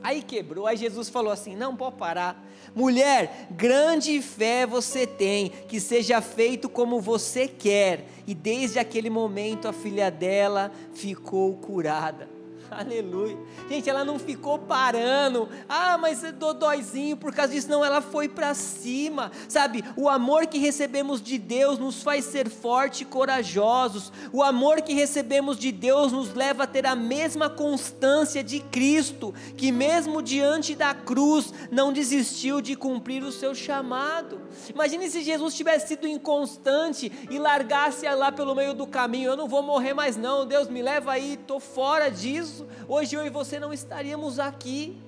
Aí 0.00 0.22
quebrou, 0.22 0.68
aí 0.68 0.76
Jesus 0.76 1.08
falou 1.08 1.32
assim: 1.32 1.56
Não 1.56 1.74
pode 1.74 1.96
parar. 1.96 2.46
Mulher, 2.72 3.48
grande 3.50 4.22
fé 4.22 4.64
você 4.64 5.04
tem, 5.04 5.48
que 5.48 5.80
seja 5.80 6.20
feito 6.20 6.68
como 6.68 7.00
você 7.00 7.48
quer. 7.48 8.06
E 8.24 8.32
desde 8.32 8.78
aquele 8.78 9.10
momento 9.10 9.66
a 9.66 9.72
filha 9.72 10.12
dela 10.12 10.70
ficou 10.94 11.56
curada. 11.56 12.39
Aleluia. 12.80 13.36
Gente, 13.68 13.90
ela 13.90 14.04
não 14.04 14.18
ficou 14.18 14.58
parando. 14.58 15.48
Ah, 15.68 15.98
mas 15.98 16.22
é 16.22 16.32
dodóizinho 16.32 17.16
por 17.16 17.34
causa 17.34 17.52
disso. 17.52 17.68
Não, 17.68 17.84
ela 17.84 18.00
foi 18.00 18.28
para 18.28 18.54
cima. 18.54 19.30
Sabe, 19.48 19.84
o 19.96 20.08
amor 20.08 20.46
que 20.46 20.58
recebemos 20.58 21.20
de 21.20 21.36
Deus 21.36 21.78
nos 21.78 22.02
faz 22.02 22.24
ser 22.24 22.48
fortes 22.48 23.00
e 23.00 23.04
corajosos. 23.04 24.12
O 24.32 24.42
amor 24.42 24.82
que 24.82 24.94
recebemos 24.94 25.58
de 25.58 25.72
Deus 25.72 26.12
nos 26.12 26.32
leva 26.32 26.64
a 26.64 26.66
ter 26.66 26.86
a 26.86 26.94
mesma 26.94 27.50
constância 27.50 28.42
de 28.42 28.60
Cristo, 28.60 29.34
que 29.56 29.72
mesmo 29.72 30.22
diante 30.22 30.74
da 30.74 30.94
cruz 30.94 31.52
não 31.70 31.92
desistiu 31.92 32.60
de 32.60 32.76
cumprir 32.76 33.22
o 33.22 33.32
seu 33.32 33.54
chamado. 33.54 34.40
Imagine 34.72 35.10
se 35.10 35.22
Jesus 35.22 35.54
tivesse 35.54 35.88
sido 35.88 36.06
inconstante 36.06 37.10
e 37.30 37.38
largasse 37.38 38.08
lá 38.08 38.30
pelo 38.30 38.54
meio 38.54 38.74
do 38.74 38.86
caminho. 38.86 39.30
Eu 39.30 39.36
não 39.36 39.48
vou 39.48 39.62
morrer 39.62 39.94
mais 39.94 40.16
não. 40.16 40.46
Deus 40.46 40.68
me 40.68 40.82
leva 40.82 41.12
aí, 41.12 41.34
estou 41.34 41.58
fora 41.58 42.08
disso 42.08 42.59
hoje 42.88 43.16
eu 43.16 43.24
e 43.26 43.30
você 43.30 43.58
não 43.58 43.72
estaríamos 43.72 44.38
aqui. 44.38 45.00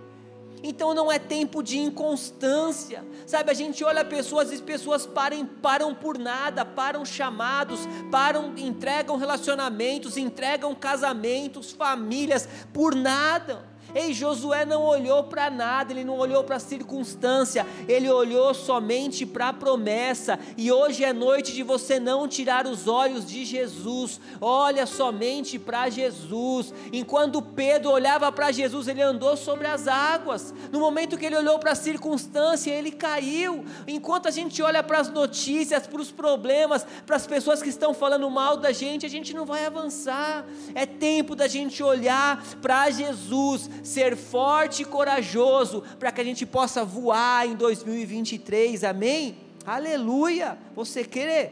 Então 0.63 0.95
não 0.95 1.11
é 1.11 1.19
tempo 1.19 1.61
de 1.61 1.77
inconstância, 1.77 3.05
sabe? 3.27 3.51
A 3.51 3.55
gente 3.55 3.83
olha 3.83 4.05
pessoas 4.05 4.53
e 4.53 4.63
pessoas 4.63 5.05
param, 5.05 5.45
param 5.45 5.93
por 5.93 6.17
nada, 6.17 6.65
param 6.65 7.05
chamados, 7.05 7.81
param, 8.13 8.57
entregam 8.57 9.17
relacionamentos, 9.17 10.17
entregam 10.17 10.73
casamentos, 10.73 11.73
famílias 11.73 12.49
por 12.73 12.95
nada. 12.95 13.72
Ei, 13.95 14.13
Josué 14.13 14.65
não 14.65 14.83
olhou 14.83 15.25
para 15.25 15.51
nada, 15.51 15.93
ele 15.93 16.05
não 16.05 16.19
olhou 16.19 16.43
para 16.45 16.57
a 16.57 16.61
circunstância, 16.61 17.67
ele 17.87 18.11
olhou 18.11 18.55
somente 18.55 19.27
para 19.27 19.49
a 19.49 19.53
promessa. 19.53 20.39
E 20.57 20.73
hoje 20.73 21.05
é 21.05 21.13
noite 21.13 21.53
de 21.53 21.63
você 21.63 22.01
não 22.01 22.27
tirar 22.27 22.67
os 22.67 22.89
olhos 22.89 23.27
de 23.27 23.45
Jesus, 23.45 24.21
olha 24.41 24.87
somente 24.87 25.59
para 25.59 25.91
Jesus. 25.91 26.73
Enquanto 26.93 27.43
Pedro 27.43 27.91
olhava 27.91 28.33
para 28.33 28.51
Jesus, 28.51 28.89
ele 28.89 29.03
andou 29.03 29.37
sobre 29.37 29.67
as 29.67 29.87
águas. 29.87 30.55
No 30.71 30.81
momento 30.81 31.19
que 31.19 31.27
ele 31.27 31.37
olhou 31.37 31.59
para 31.59 31.73
a 31.73 31.77
circunstância, 31.77 32.71
ele 32.71 32.91
caiu. 32.91 33.65
Enquanto 33.87 34.27
a 34.27 34.31
gente 34.31 34.63
olha 34.63 34.83
para 34.83 35.01
as 35.01 35.11
notícias, 35.11 35.87
para 35.87 36.01
os 36.01 36.11
problemas, 36.11 36.87
para 37.07 37.17
as 37.17 37.27
pessoas 37.27 37.63
que 37.63 37.69
estão 37.69 37.93
falando 37.93 38.31
mal 38.31 38.57
da 38.57 38.73
gente, 38.73 39.05
a 39.05 39.11
gente 39.11 39.35
não 39.35 39.45
vai 39.45 39.67
avançar. 39.67 40.47
É 40.75 40.87
tempo 40.87 41.37
da 41.37 41.47
gente 41.47 41.83
olhar 41.83 42.43
para 42.63 42.91
Jesus 42.91 43.69
ser 43.83 44.17
forte 44.17 44.83
e 44.83 44.85
corajoso, 44.85 45.83
para 45.99 46.13
que 46.13 46.21
a 46.21 46.25
gente 46.25 46.47
possa 46.47 46.85
voar 46.85 47.47
em 47.47 47.55
2023, 47.55 48.85
amém? 48.85 49.39
Aleluia! 49.67 50.59
Você 50.75 51.05
crê? 51.05 51.51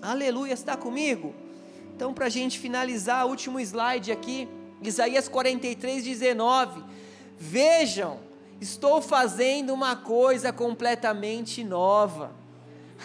Aleluia, 0.00 0.52
está 0.52 0.76
comigo? 0.76 1.34
Então, 1.94 2.14
para 2.14 2.26
a 2.26 2.30
gente 2.30 2.58
finalizar, 2.58 3.26
último 3.26 3.58
slide 3.58 4.12
aqui, 4.12 4.48
Isaías 4.80 5.28
43, 5.28 6.04
19. 6.04 6.84
Vejam, 7.36 8.18
estou 8.60 9.02
fazendo 9.02 9.74
uma 9.74 9.96
coisa 9.96 10.52
completamente 10.52 11.64
nova, 11.64 12.30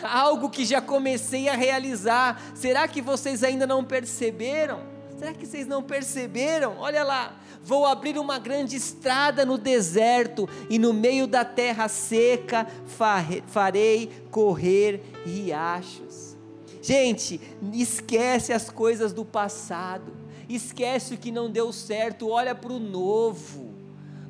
algo 0.03 0.49
que 0.49 0.65
já 0.65 0.81
comecei 0.81 1.49
a 1.49 1.55
realizar. 1.55 2.41
Será 2.53 2.87
que 2.87 3.01
vocês 3.01 3.43
ainda 3.43 3.65
não 3.65 3.83
perceberam? 3.83 4.81
Será 5.17 5.33
que 5.33 5.45
vocês 5.45 5.65
não 5.65 5.81
perceberam? 5.81 6.77
Olha 6.79 7.03
lá, 7.03 7.35
Vou 7.63 7.85
abrir 7.85 8.17
uma 8.17 8.37
grande 8.39 8.75
estrada 8.75 9.45
no 9.45 9.57
deserto, 9.57 10.49
e 10.69 10.77
no 10.77 10.93
meio 10.93 11.25
da 11.25 11.45
terra 11.45 11.87
seca 11.87 12.67
farei 13.47 14.11
correr 14.29 15.01
riachos. 15.25 16.35
Gente, 16.81 17.39
esquece 17.71 18.51
as 18.51 18.69
coisas 18.69 19.13
do 19.13 19.23
passado, 19.23 20.11
esquece 20.49 21.13
o 21.13 21.17
que 21.17 21.31
não 21.31 21.49
deu 21.49 21.71
certo, 21.71 22.27
olha 22.27 22.53
para 22.53 22.73
o 22.73 22.79
novo. 22.79 23.73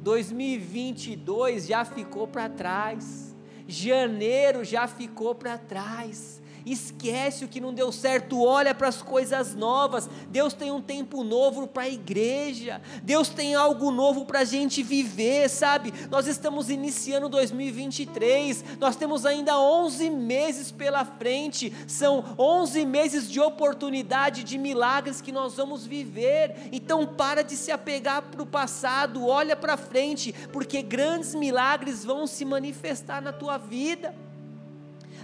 2022 0.02 1.66
já 1.66 1.84
ficou 1.84 2.28
para 2.28 2.48
trás, 2.50 3.36
janeiro 3.68 4.64
já 4.64 4.88
ficou 4.88 5.34
para 5.34 5.58
trás 5.58 6.43
esquece 6.66 7.46
o 7.46 7.48
que 7.48 7.60
não 7.60 7.74
deu 7.74 7.92
certo, 7.92 8.44
olha 8.44 8.74
para 8.74 8.88
as 8.88 9.02
coisas 9.02 9.54
novas. 9.54 10.10
Deus 10.30 10.54
tem 10.54 10.72
um 10.72 10.82
tempo 10.82 11.24
novo 11.24 11.68
para 11.68 11.84
a 11.84 11.90
igreja, 11.90 12.82
Deus 13.04 13.30
tem 13.30 13.56
algo 13.56 13.92
novo 13.92 14.26
para 14.26 14.40
a 14.40 14.46
gente 14.46 14.82
viver, 14.82 15.50
sabe? 15.50 15.94
Nós 16.10 16.28
estamos 16.28 16.70
iniciando 16.70 17.30
2023, 17.30 18.64
nós 18.80 18.96
temos 18.96 19.26
ainda 19.26 19.60
11 19.60 20.10
meses 20.10 20.72
pela 20.72 21.06
frente, 21.06 21.74
são 21.88 22.36
11 22.38 22.86
meses 22.86 23.30
de 23.30 23.40
oportunidade, 23.40 24.44
de 24.44 24.58
milagres 24.58 25.22
que 25.22 25.32
nós 25.32 25.56
vamos 25.56 25.86
viver. 25.86 26.70
Então, 26.72 27.06
para 27.06 27.44
de 27.44 27.56
se 27.56 27.72
apegar 27.72 28.22
para 28.24 28.42
o 28.42 28.46
passado, 28.46 29.26
olha 29.26 29.56
para 29.56 29.78
frente, 29.78 30.34
porque 30.52 30.82
grandes 30.82 31.36
milagres 31.36 32.04
vão 32.04 32.26
se 32.28 32.46
manifestar 32.46 33.22
na 33.22 33.34
tua 33.34 33.58
vida. 33.58 34.14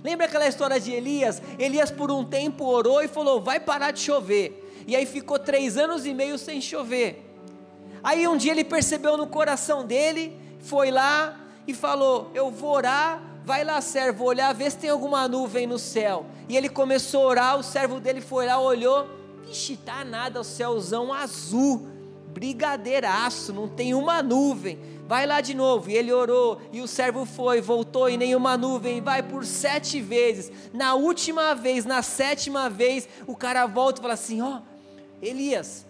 Lembra 0.03 0.25
aquela 0.25 0.47
história 0.47 0.79
de 0.79 0.91
Elias? 0.91 1.41
Elias 1.57 1.91
por 1.91 2.11
um 2.11 2.23
tempo 2.23 2.65
orou 2.65 3.01
e 3.01 3.07
falou: 3.07 3.41
vai 3.41 3.59
parar 3.59 3.91
de 3.91 3.99
chover. 3.99 4.83
E 4.87 4.95
aí 4.95 5.05
ficou 5.05 5.37
três 5.37 5.77
anos 5.77 6.05
e 6.05 6.13
meio 6.13 6.37
sem 6.37 6.61
chover. 6.61 7.25
Aí 8.03 8.27
um 8.27 8.37
dia 8.37 8.51
ele 8.51 8.63
percebeu 8.63 9.17
no 9.17 9.27
coração 9.27 9.85
dele, 9.85 10.37
foi 10.59 10.91
lá 10.91 11.37
e 11.67 11.73
falou: 11.73 12.31
Eu 12.33 12.49
vou 12.49 12.71
orar, 12.71 13.21
vai 13.43 13.63
lá, 13.63 13.81
servo, 13.81 14.25
olhar, 14.25 14.53
ver 14.53 14.71
se 14.71 14.77
tem 14.77 14.89
alguma 14.89 15.27
nuvem 15.27 15.67
no 15.67 15.77
céu. 15.77 16.25
E 16.47 16.55
ele 16.55 16.69
começou 16.69 17.23
a 17.23 17.27
orar, 17.27 17.59
o 17.59 17.63
servo 17.63 17.99
dele 17.99 18.21
foi 18.21 18.45
lá, 18.45 18.59
olhou, 18.59 19.07
vixe, 19.45 19.75
tá 19.77 20.03
nada, 20.05 20.39
o 20.39 20.43
céuzão 20.43 21.13
azul, 21.13 21.87
brigadeiraço, 22.27 23.53
não 23.53 23.67
tem 23.67 23.93
uma 23.93 24.23
nuvem 24.23 24.79
vai 25.09 25.25
lá 25.25 25.41
de 25.41 25.55
novo. 25.55 25.89
E 25.89 25.95
ele 25.95 26.13
orou, 26.13 26.61
e 26.71 26.81
o 26.81 26.87
servo 26.87 27.25
foi, 27.25 27.59
voltou, 27.59 28.07
e 28.07 28.15
nenhuma 28.15 28.55
nuvem, 28.55 29.01
vai 29.01 29.23
por 29.23 29.43
sete 29.43 29.99
vezes. 29.99 30.51
Na 30.71 30.93
última 30.93 31.55
vez, 31.55 31.83
na 31.83 32.03
sétima 32.03 32.69
vez, 32.69 33.09
o 33.25 33.35
cara 33.35 33.65
volta 33.65 33.99
e 33.99 34.03
fala 34.03 34.13
assim: 34.13 34.39
Ó, 34.39 34.59
oh, 34.59 34.61
Elias, 35.19 35.83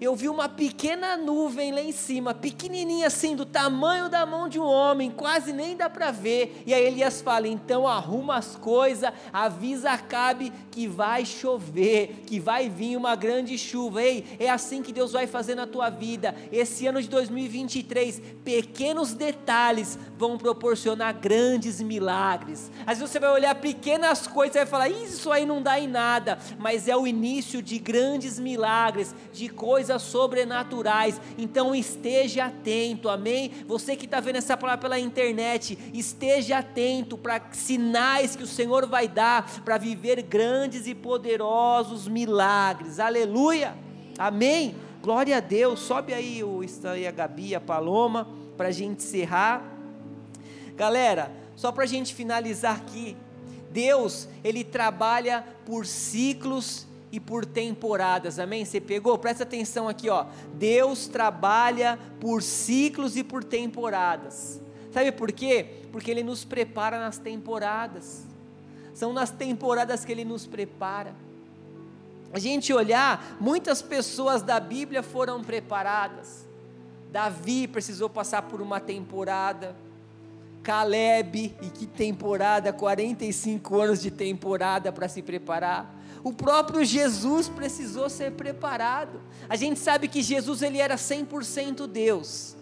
eu 0.00 0.16
vi 0.16 0.28
uma 0.28 0.48
pequena 0.48 1.16
nuvem 1.16 1.72
lá 1.72 1.80
em 1.80 1.92
cima, 1.92 2.34
pequenininha 2.34 3.06
assim, 3.06 3.36
do 3.36 3.46
tamanho 3.46 4.08
da 4.08 4.26
mão 4.26 4.48
de 4.48 4.58
um 4.58 4.64
homem, 4.64 5.10
quase 5.10 5.52
nem 5.52 5.76
dá 5.76 5.88
para 5.88 6.10
ver. 6.10 6.62
E 6.66 6.74
aí 6.74 6.84
Elias 6.84 7.20
fala: 7.20 7.46
então 7.46 7.86
arruma 7.86 8.36
as 8.36 8.56
coisas, 8.56 9.12
avisa 9.32 9.92
Acabe 9.92 10.52
que 10.70 10.88
vai 10.88 11.24
chover, 11.24 12.24
que 12.26 12.40
vai 12.40 12.68
vir 12.68 12.96
uma 12.96 13.14
grande 13.14 13.56
chuva. 13.56 14.02
Ei, 14.02 14.24
é 14.38 14.50
assim 14.50 14.82
que 14.82 14.92
Deus 14.92 15.12
vai 15.12 15.28
fazer 15.28 15.54
na 15.54 15.66
tua 15.66 15.88
vida. 15.90 16.34
Esse 16.50 16.86
ano 16.86 17.00
de 17.00 17.08
2023, 17.08 18.20
pequenos 18.44 19.14
detalhes 19.14 19.96
vão 20.18 20.36
proporcionar 20.36 21.14
grandes 21.14 21.80
milagres. 21.80 22.70
Às 22.84 22.98
vezes 22.98 23.12
você 23.12 23.20
vai 23.20 23.30
olhar 23.30 23.54
pequenas 23.54 24.26
coisas 24.26 24.56
e 24.56 24.58
vai 24.58 24.66
falar: 24.66 24.88
isso 24.88 25.30
aí 25.30 25.46
não 25.46 25.62
dá 25.62 25.78
em 25.78 25.86
nada, 25.86 26.38
mas 26.58 26.88
é 26.88 26.96
o 26.96 27.06
início 27.06 27.62
de 27.62 27.78
grandes 27.78 28.40
milagres, 28.40 29.14
de 29.32 29.48
coisas 29.48 29.83
coisas 29.84 30.02
sobrenaturais. 30.02 31.20
Então 31.36 31.74
esteja 31.74 32.46
atento, 32.46 33.10
amém? 33.10 33.50
Você 33.66 33.94
que 33.94 34.06
está 34.06 34.18
vendo 34.18 34.36
essa 34.36 34.56
palavra 34.56 34.80
pela 34.80 34.98
internet, 34.98 35.78
esteja 35.92 36.58
atento 36.58 37.18
para 37.18 37.42
sinais 37.52 38.34
que 38.34 38.42
o 38.42 38.46
Senhor 38.46 38.86
vai 38.86 39.06
dar 39.06 39.60
para 39.62 39.76
viver 39.76 40.22
grandes 40.22 40.86
e 40.86 40.94
poderosos 40.94 42.08
milagres. 42.08 42.98
Aleluia! 42.98 43.76
Amém? 44.18 44.74
Glória 45.02 45.36
a 45.36 45.40
Deus. 45.40 45.80
Sobe 45.80 46.14
aí 46.14 46.42
o 46.42 46.64
aí 46.84 47.06
a 47.06 47.10
Gabi, 47.10 47.54
a 47.54 47.60
Paloma, 47.60 48.26
para 48.56 48.68
a 48.68 48.72
gente 48.72 49.04
encerrar. 49.04 49.62
Galera, 50.76 51.30
só 51.56 51.70
para 51.70 51.84
a 51.84 51.86
gente 51.86 52.14
finalizar 52.14 52.76
aqui, 52.76 53.16
Deus, 53.70 54.28
Ele 54.42 54.64
trabalha 54.64 55.44
por 55.66 55.84
ciclos 55.84 56.86
e 57.14 57.20
por 57.20 57.46
temporadas, 57.46 58.40
amém? 58.40 58.64
Você 58.64 58.80
pegou? 58.80 59.16
Presta 59.16 59.44
atenção 59.44 59.88
aqui, 59.88 60.10
ó. 60.10 60.26
Deus 60.54 61.06
trabalha 61.06 61.96
por 62.20 62.42
ciclos 62.42 63.16
e 63.16 63.22
por 63.22 63.44
temporadas. 63.44 64.60
Sabe 64.92 65.12
por 65.12 65.30
quê? 65.30 65.64
Porque 65.92 66.10
Ele 66.10 66.24
nos 66.24 66.44
prepara 66.44 66.98
nas 66.98 67.16
temporadas. 67.16 68.24
São 68.92 69.12
nas 69.12 69.30
temporadas 69.30 70.04
que 70.04 70.10
Ele 70.10 70.24
nos 70.24 70.44
prepara. 70.44 71.14
A 72.32 72.40
gente 72.40 72.72
olhar, 72.72 73.36
muitas 73.38 73.80
pessoas 73.80 74.42
da 74.42 74.58
Bíblia 74.58 75.00
foram 75.00 75.40
preparadas. 75.44 76.44
Davi 77.12 77.68
precisou 77.68 78.10
passar 78.10 78.42
por 78.42 78.60
uma 78.60 78.80
temporada. 78.80 79.76
Caleb, 80.64 81.54
e 81.62 81.70
que 81.70 81.86
temporada, 81.86 82.72
45 82.72 83.80
anos 83.80 84.02
de 84.02 84.10
temporada 84.10 84.90
para 84.90 85.08
se 85.08 85.22
preparar. 85.22 86.02
O 86.24 86.32
próprio 86.32 86.82
Jesus 86.82 87.50
precisou 87.50 88.08
ser 88.08 88.32
preparado. 88.32 89.20
A 89.46 89.56
gente 89.56 89.78
sabe 89.78 90.08
que 90.08 90.22
Jesus 90.22 90.62
ele 90.62 90.78
era 90.78 90.96
100% 90.96 91.86
Deus. 91.86 92.56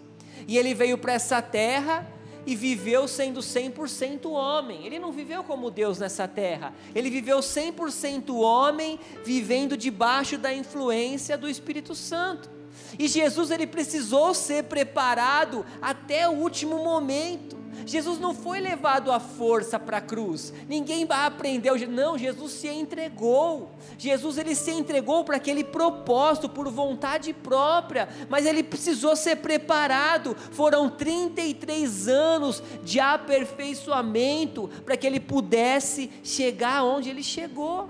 E 0.45 0.57
ele 0.57 0.73
veio 0.73 0.97
para 0.97 1.13
essa 1.13 1.41
terra 1.41 2.05
e 2.45 2.57
viveu 2.57 3.07
sendo 3.07 3.39
100% 3.39 4.29
homem. 4.29 4.85
Ele 4.85 4.99
não 4.99 5.13
viveu 5.13 5.45
como 5.45 5.71
Deus 5.71 5.97
nessa 5.97 6.27
terra. 6.27 6.73
Ele 6.93 7.09
viveu 7.09 7.39
100% 7.39 8.35
homem, 8.35 8.99
vivendo 9.23 9.77
debaixo 9.77 10.37
da 10.37 10.53
influência 10.53 11.37
do 11.37 11.49
Espírito 11.49 11.95
Santo. 11.95 12.51
E 12.99 13.07
Jesus 13.07 13.49
ele 13.49 13.65
precisou 13.65 14.33
ser 14.33 14.65
preparado 14.65 15.65
até 15.81 16.27
o 16.27 16.33
último 16.33 16.83
momento. 16.83 17.62
Jesus 17.85 18.19
não 18.19 18.33
foi 18.33 18.59
levado 18.59 19.11
à 19.11 19.19
força 19.19 19.79
para 19.79 19.97
a 19.97 20.01
cruz. 20.01 20.53
Ninguém 20.67 21.05
aprendeu, 21.09 21.75
não, 21.89 22.17
Jesus 22.17 22.51
se 22.53 22.67
entregou. 22.67 23.71
Jesus 23.97 24.37
ele 24.37 24.55
se 24.55 24.71
entregou 24.71 25.23
para 25.23 25.37
aquele 25.37 25.63
propósito 25.63 26.49
por 26.49 26.69
vontade 26.69 27.33
própria, 27.33 28.07
mas 28.29 28.45
ele 28.45 28.63
precisou 28.63 29.15
ser 29.15 29.37
preparado. 29.37 30.35
Foram 30.51 30.89
33 30.89 32.07
anos 32.07 32.61
de 32.83 32.99
aperfeiçoamento 32.99 34.69
para 34.85 34.97
que 34.97 35.07
ele 35.07 35.19
pudesse 35.19 36.11
chegar 36.23 36.83
onde 36.83 37.09
ele 37.09 37.23
chegou. 37.23 37.89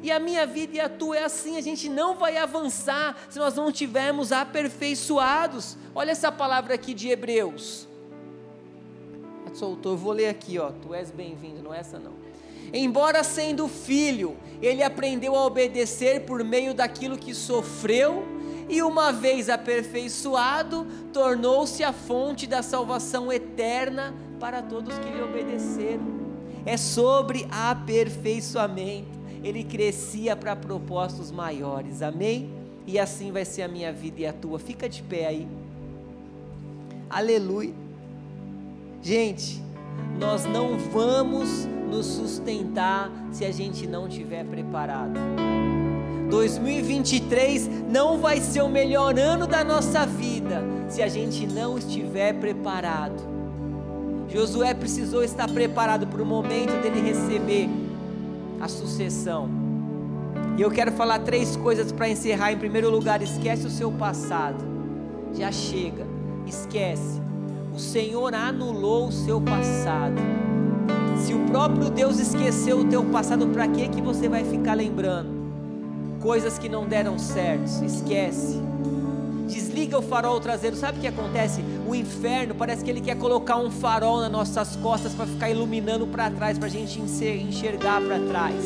E 0.00 0.12
a 0.12 0.20
minha 0.20 0.46
vida 0.46 0.76
e 0.76 0.80
a 0.80 0.88
tua 0.88 1.16
é 1.16 1.24
assim, 1.24 1.56
a 1.56 1.60
gente 1.60 1.88
não 1.88 2.14
vai 2.14 2.36
avançar 2.36 3.18
se 3.28 3.38
nós 3.38 3.54
não 3.54 3.72
tivermos 3.72 4.30
aperfeiçoados. 4.30 5.76
Olha 5.94 6.12
essa 6.12 6.30
palavra 6.30 6.74
aqui 6.74 6.94
de 6.94 7.08
Hebreus 7.08 7.87
soltou. 9.56 9.92
Eu 9.92 9.98
vou 9.98 10.12
ler 10.12 10.28
aqui, 10.28 10.58
ó. 10.58 10.70
Tu 10.70 10.92
és 10.92 11.10
bem-vindo, 11.10 11.62
não 11.62 11.72
é 11.72 11.78
essa 11.78 11.98
não. 11.98 12.12
Embora 12.72 13.24
sendo 13.24 13.66
filho, 13.66 14.36
ele 14.60 14.82
aprendeu 14.82 15.34
a 15.34 15.46
obedecer 15.46 16.26
por 16.26 16.44
meio 16.44 16.74
daquilo 16.74 17.16
que 17.16 17.34
sofreu, 17.34 18.22
e 18.68 18.82
uma 18.82 19.10
vez 19.10 19.48
aperfeiçoado, 19.48 20.86
tornou-se 21.12 21.82
a 21.82 21.92
fonte 21.92 22.46
da 22.46 22.62
salvação 22.62 23.32
eterna 23.32 24.14
para 24.38 24.60
todos 24.60 24.98
que 24.98 25.08
lhe 25.08 25.22
obedeceram. 25.22 26.18
É 26.66 26.76
sobre 26.76 27.48
aperfeiçoamento. 27.50 29.18
Ele 29.42 29.64
crescia 29.64 30.36
para 30.36 30.54
propósitos 30.54 31.30
maiores. 31.30 32.02
Amém? 32.02 32.50
E 32.86 32.98
assim 32.98 33.32
vai 33.32 33.46
ser 33.46 33.62
a 33.62 33.68
minha 33.68 33.90
vida 33.90 34.20
e 34.20 34.26
a 34.26 34.32
tua. 34.34 34.58
Fica 34.58 34.86
de 34.86 35.02
pé 35.02 35.26
aí. 35.26 35.48
Aleluia. 37.08 37.87
Gente, 39.00 39.62
nós 40.18 40.44
não 40.44 40.76
vamos 40.76 41.66
nos 41.88 42.06
sustentar 42.06 43.10
se 43.30 43.44
a 43.44 43.52
gente 43.52 43.86
não 43.86 44.08
estiver 44.08 44.44
preparado. 44.44 45.18
2023 46.28 47.88
não 47.88 48.18
vai 48.18 48.40
ser 48.40 48.60
o 48.62 48.68
melhor 48.68 49.18
ano 49.18 49.46
da 49.46 49.64
nossa 49.64 50.04
vida 50.04 50.62
se 50.88 51.02
a 51.02 51.08
gente 51.08 51.46
não 51.46 51.78
estiver 51.78 52.34
preparado. 52.34 53.22
Josué 54.28 54.74
precisou 54.74 55.22
estar 55.22 55.48
preparado 55.48 56.06
para 56.06 56.22
o 56.22 56.26
momento 56.26 56.82
dele 56.82 57.00
receber 57.00 57.68
a 58.60 58.68
sucessão. 58.68 59.48
E 60.58 60.60
eu 60.62 60.70
quero 60.70 60.92
falar 60.92 61.20
três 61.20 61.56
coisas 61.56 61.92
para 61.92 62.08
encerrar. 62.08 62.52
Em 62.52 62.58
primeiro 62.58 62.90
lugar, 62.90 63.22
esquece 63.22 63.66
o 63.66 63.70
seu 63.70 63.90
passado. 63.92 64.62
Já 65.32 65.50
chega, 65.50 66.04
esquece 66.46 67.27
o 67.78 67.80
Senhor 67.80 68.34
anulou 68.34 69.06
o 69.06 69.12
seu 69.12 69.40
passado. 69.40 70.20
Se 71.24 71.32
o 71.32 71.46
próprio 71.46 71.88
Deus 71.88 72.18
esqueceu 72.18 72.80
o 72.80 72.84
teu 72.84 73.04
passado, 73.04 73.46
para 73.46 73.68
que 73.68 73.86
que 73.88 74.02
você 74.02 74.28
vai 74.28 74.42
ficar 74.42 74.74
lembrando? 74.74 75.30
Coisas 76.18 76.58
que 76.58 76.68
não 76.68 76.88
deram 76.88 77.20
certo, 77.20 77.84
esquece. 77.84 78.60
Desliga 79.46 79.96
o 79.96 80.02
farol 80.02 80.40
traseiro. 80.40 80.74
Sabe 80.74 80.98
o 80.98 81.00
que 81.00 81.06
acontece? 81.06 81.62
O 81.86 81.94
inferno 81.94 82.52
parece 82.52 82.82
que 82.82 82.90
ele 82.90 83.00
quer 83.00 83.16
colocar 83.16 83.58
um 83.58 83.70
farol 83.70 84.22
nas 84.22 84.32
nossas 84.32 84.74
costas 84.74 85.12
para 85.14 85.26
ficar 85.26 85.48
iluminando 85.48 86.04
para 86.08 86.32
trás, 86.32 86.58
para 86.58 86.66
a 86.66 86.70
gente 86.70 87.00
enxergar 87.00 88.00
para 88.00 88.18
trás. 88.18 88.56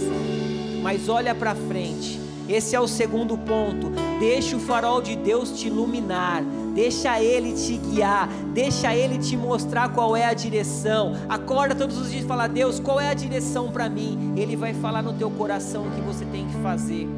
Mas 0.82 1.10
olha 1.10 1.34
para 1.34 1.54
frente. 1.54 2.18
Esse 2.48 2.74
é 2.74 2.80
o 2.80 2.88
segundo 2.88 3.36
ponto. 3.36 3.92
Deixa 4.18 4.56
o 4.56 4.60
farol 4.60 5.02
de 5.02 5.16
Deus 5.16 5.50
te 5.52 5.66
iluminar 5.66 6.42
deixa 6.74 7.20
Ele 7.20 7.52
te 7.52 7.76
guiar, 7.76 8.28
deixa 8.52 8.94
Ele 8.94 9.18
te 9.18 9.36
mostrar 9.36 9.90
qual 9.90 10.16
é 10.16 10.24
a 10.24 10.34
direção. 10.34 11.14
Acorda 11.28 11.74
todos 11.74 11.98
os 11.98 12.10
dias 12.10 12.24
e 12.24 12.26
fala: 12.26 12.46
Deus, 12.46 12.80
qual 12.80 13.00
é 13.00 13.08
a 13.08 13.14
direção 13.14 13.70
para 13.70 13.88
mim? 13.88 14.34
Ele 14.36 14.56
vai 14.56 14.74
falar 14.74 15.02
no 15.02 15.12
teu 15.12 15.30
coração 15.30 15.86
o 15.86 15.90
que 15.90 16.00
você 16.00 16.24
tem 16.26 16.46
que 16.46 16.54
fazer. 16.62 17.08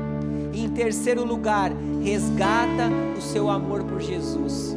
E 0.53 0.65
em 0.65 0.69
terceiro 0.69 1.25
lugar, 1.25 1.73
resgata 2.03 2.89
o 3.17 3.21
seu 3.21 3.51
amor 3.51 3.83
por 3.85 4.01
Jesus. 4.01 4.77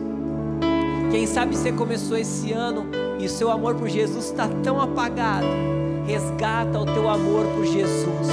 Quem 1.12 1.26
sabe 1.26 1.56
você 1.56 1.72
começou 1.72 2.18
esse 2.18 2.52
ano 2.52 2.88
e 3.20 3.26
o 3.26 3.30
seu 3.30 3.50
amor 3.50 3.76
por 3.76 3.88
Jesus 3.88 4.26
está 4.26 4.48
tão 4.64 4.82
apagado. 4.82 5.48
Resgata 6.06 6.80
o 6.80 6.86
teu 6.86 7.10
amor 7.10 7.46
por 7.56 7.66
Jesus. 7.66 8.28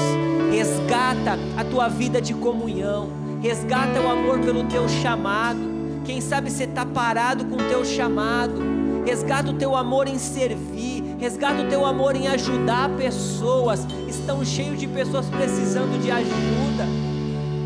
Resgata 0.51 1.39
a 1.57 1.65
tua 1.65 1.89
vida 1.89 2.21
de 2.21 2.35
comunhão. 2.35 3.11
Resgata 3.41 4.01
o 4.01 4.09
amor 4.09 4.39
pelo 4.41 4.65
teu 4.65 4.89
chamado 4.89 5.74
quem 6.05 6.21
sabe 6.21 6.51
você 6.51 6.65
está 6.65 6.85
parado 6.85 7.47
com 7.47 7.57
o 7.57 7.69
teu 7.69 7.85
chamado. 7.85 8.63
Resgata 9.07 9.51
o 9.51 9.55
teu 9.55 9.75
amor 9.75 10.07
em 10.07 10.19
servir. 10.19 11.03
Resgata 11.19 11.63
o 11.63 11.69
teu 11.69 11.85
amor 11.85 12.15
em 12.15 12.29
ajudar 12.29 12.91
pessoas. 12.91 13.87
Estão 14.07 14.45
cheios 14.45 14.79
de 14.79 14.87
pessoas 14.87 15.27
precisando 15.27 16.01
de 16.01 16.11
ajuda. 16.11 16.85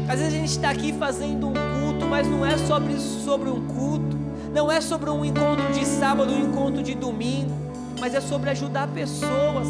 Às 0.09 0.21
vezes 0.21 0.35
a 0.35 0.37
gente 0.37 0.51
está 0.51 0.71
aqui 0.71 0.93
fazendo 0.93 1.49
um 1.49 1.53
culto, 1.53 2.07
mas 2.07 2.27
não 2.29 2.47
é 2.47 2.57
sobre, 2.57 2.99
sobre 2.99 3.51
um 3.51 3.67
culto. 3.67 4.17
Não 4.55 4.71
é 4.71 4.81
sobre 4.81 5.11
um 5.11 5.25
encontro 5.25 5.71
de 5.73 5.85
sábado, 5.85 6.33
um 6.33 6.49
encontro 6.49 6.83
de 6.83 6.95
domingo. 6.95 7.53
Mas 8.01 8.15
é 8.15 8.21
sobre 8.21 8.51
ajudar 8.51 8.87
pessoas. 8.89 9.69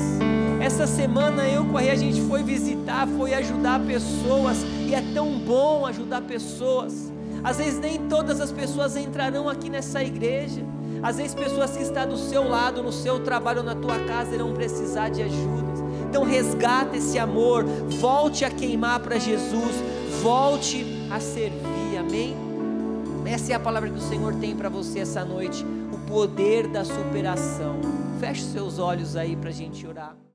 Essa 0.61 0.87
semana 0.87 1.49
eu 1.49 1.65
com 1.65 1.79
a 1.79 1.81
a 1.81 1.95
gente 1.95 2.21
foi 2.23 2.43
visitar, 2.43 3.09
foi 3.17 3.33
ajudar 3.33 3.81
pessoas. 3.81 4.59
E 4.87 4.95
é 4.95 5.03
tão 5.15 5.39
bom 5.39 5.87
ajudar 5.87 6.21
pessoas. 6.23 7.11
Às 7.43 7.59
vezes 7.59 7.79
nem 7.79 8.09
todas 8.09 8.41
as 8.41 8.51
pessoas 8.51 8.97
entrarão 8.97 9.49
aqui 9.49 9.71
nessa 9.71 10.03
igreja. 10.03 10.63
Às 11.03 11.17
vezes 11.17 11.35
pessoas 11.35 11.77
que 11.77 11.83
estão 11.83 12.09
do 12.09 12.17
seu 12.17 12.49
lado, 12.49 12.83
no 12.83 12.93
seu 12.93 13.21
trabalho, 13.21 13.63
na 13.63 13.75
tua 13.75 13.99
casa, 14.01 14.35
irão 14.35 14.53
precisar 14.53 15.09
de 15.09 15.23
ajuda. 15.23 15.69
Então 16.09 16.25
resgata 16.25 16.97
esse 16.97 17.19
amor, 17.19 17.65
volte 17.65 18.45
a 18.45 18.51
queimar 18.51 19.01
para 19.01 19.19
Jesus, 19.19 19.75
volte 20.23 20.85
a 21.11 21.21
servir. 21.21 21.99
Amém? 21.99 22.35
Essa 23.27 23.53
é 23.53 23.55
a 23.55 23.61
palavra 23.61 23.91
que 23.91 23.99
o 23.99 24.01
Senhor 24.01 24.35
tem 24.37 24.57
para 24.57 24.71
você 24.71 25.01
essa 25.01 25.23
noite, 25.23 25.65
o 25.93 25.99
poder 26.11 26.67
da 26.67 26.83
superação. 26.83 27.79
Feche 28.19 28.43
seus 28.43 28.79
olhos 28.79 29.17
aí 29.17 29.37
para 29.37 29.51
a 29.51 29.53
gente 29.53 29.87
orar. 29.87 30.17